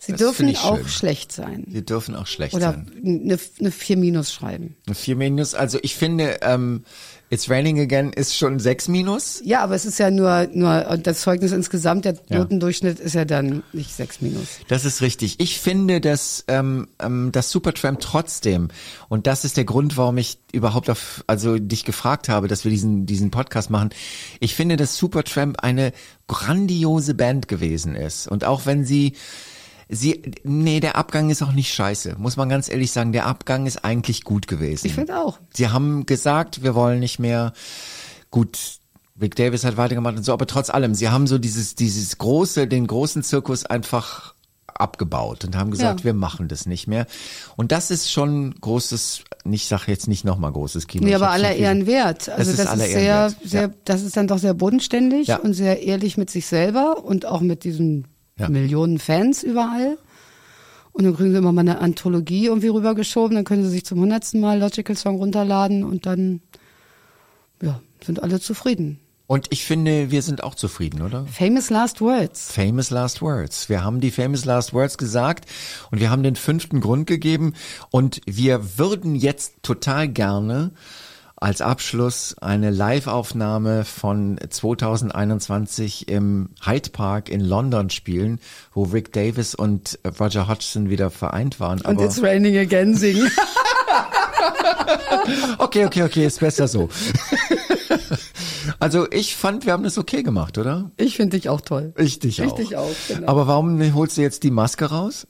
[0.00, 0.88] Sie Das dürfen auch schön.
[0.88, 1.64] schlecht sein.
[1.68, 2.92] Sie dürfen auch schlecht Oder sein.
[3.04, 4.76] eine, eine 4 Minus schreiben.
[4.86, 6.84] Eine 4 Minus, also ich finde, ähm,
[7.30, 9.42] It's Raining Again ist schon 6 Minus.
[9.44, 12.38] Ja, aber es ist ja nur, nur und das Zeugnis insgesamt, der Ja.
[12.38, 14.46] Notendurchschnitt ist ja dann nicht 6 Minus.
[14.68, 15.38] Das ist richtig.
[15.38, 18.68] Ich finde, dass ähm, ähm, das Supertramp trotzdem
[19.08, 22.70] und das ist der Grund, warum ich überhaupt auf, also dich gefragt habe, dass wir
[22.70, 23.90] diesen diesen Podcast machen.
[24.40, 25.92] Ich finde, dass Supertramp eine
[26.28, 29.14] grandiose Band gewesen ist und auch wenn sie
[29.90, 32.16] Sie, nee, der Abgang ist auch nicht scheiße.
[32.18, 34.86] Muss man ganz ehrlich sagen, der Abgang ist eigentlich gut gewesen.
[34.86, 35.38] Ich finde auch.
[35.54, 37.54] Sie haben gesagt, wir wollen nicht mehr.
[38.30, 38.58] Gut,
[39.20, 42.66] Rick Davis hat weitergemacht und so, aber trotz allem, sie haben so dieses, dieses große,
[42.68, 44.34] den großen Zirkus einfach
[44.74, 46.04] abgebaut und haben gesagt, Ja.
[46.04, 47.06] wir machen das nicht mehr.
[47.56, 51.04] Und das ist schon großes, ich sage jetzt nicht nochmal großes Kino.
[51.04, 52.28] Nee, aber aller Ehren wert.
[52.28, 53.70] Also ist das ist, aller Ehren sehr, wert, sehr, ja.
[53.86, 55.38] das ist dann doch sehr bodenständig Ja.
[55.38, 58.06] und sehr ehrlich mit sich selber und auch mit diesen
[58.38, 58.48] Ja.
[58.48, 59.98] Millionen Fans überall.
[60.92, 64.00] Und dann kriegen sie immer mal eine Anthologie irgendwie rübergeschoben, dann können sie sich zum
[64.00, 66.40] hundertsten Mal Logical Song runterladen und dann,
[67.62, 68.98] ja, sind alle zufrieden.
[69.28, 71.26] Und ich finde, wir sind auch zufrieden, oder?
[71.26, 72.50] Famous Last Words.
[72.50, 73.68] Famous Last Words.
[73.68, 75.44] Wir haben die Famous Last Words gesagt
[75.90, 77.52] und wir haben den fünften Grund gegeben
[77.90, 80.72] und wir würden jetzt total gerne
[81.40, 88.40] als Abschluss eine Live-Aufnahme von 2021 im Hyde Park in London spielen,
[88.72, 91.78] wo Rick Davis und Roger Hodgson wieder vereint waren.
[91.80, 93.30] Und Aber It's Raining Again singen.
[95.58, 96.88] okay, okay, okay, ist besser so.
[98.80, 100.90] also ich fand, wir haben das okay gemacht, oder?
[100.96, 101.92] Ich finde dich auch toll.
[101.96, 102.56] Ich dich Ich auch.
[102.56, 103.28] dich auch, genau.
[103.28, 105.26] Aber warum holst du jetzt die Maske raus?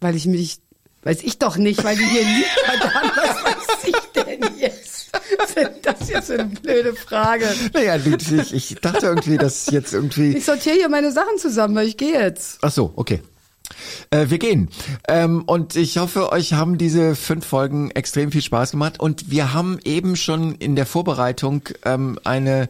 [0.00, 0.60] Weil ich mich,
[1.02, 2.48] weiß ich doch nicht, weil die hier liegt.
[2.64, 4.11] Verdammt, was weiß ich
[5.44, 7.46] ist denn das jetzt für eine blöde Frage?
[7.72, 10.36] Naja, ich, ich dachte irgendwie, dass jetzt irgendwie.
[10.36, 12.58] Ich sortiere hier meine Sachen zusammen, weil ich gehe jetzt.
[12.62, 13.20] Ach so, okay.
[14.10, 14.68] Äh, wir gehen.
[15.08, 19.00] Ähm, und ich hoffe, euch haben diese fünf Folgen extrem viel Spaß gemacht.
[19.00, 22.68] Und wir haben eben schon in der Vorbereitung ähm, eine,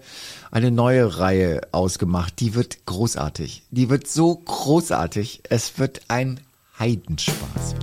[0.50, 2.40] eine neue Reihe ausgemacht.
[2.40, 3.62] Die wird großartig.
[3.70, 5.42] Die wird so großartig.
[5.48, 6.40] Es wird ein
[6.78, 7.74] Heidenspaß.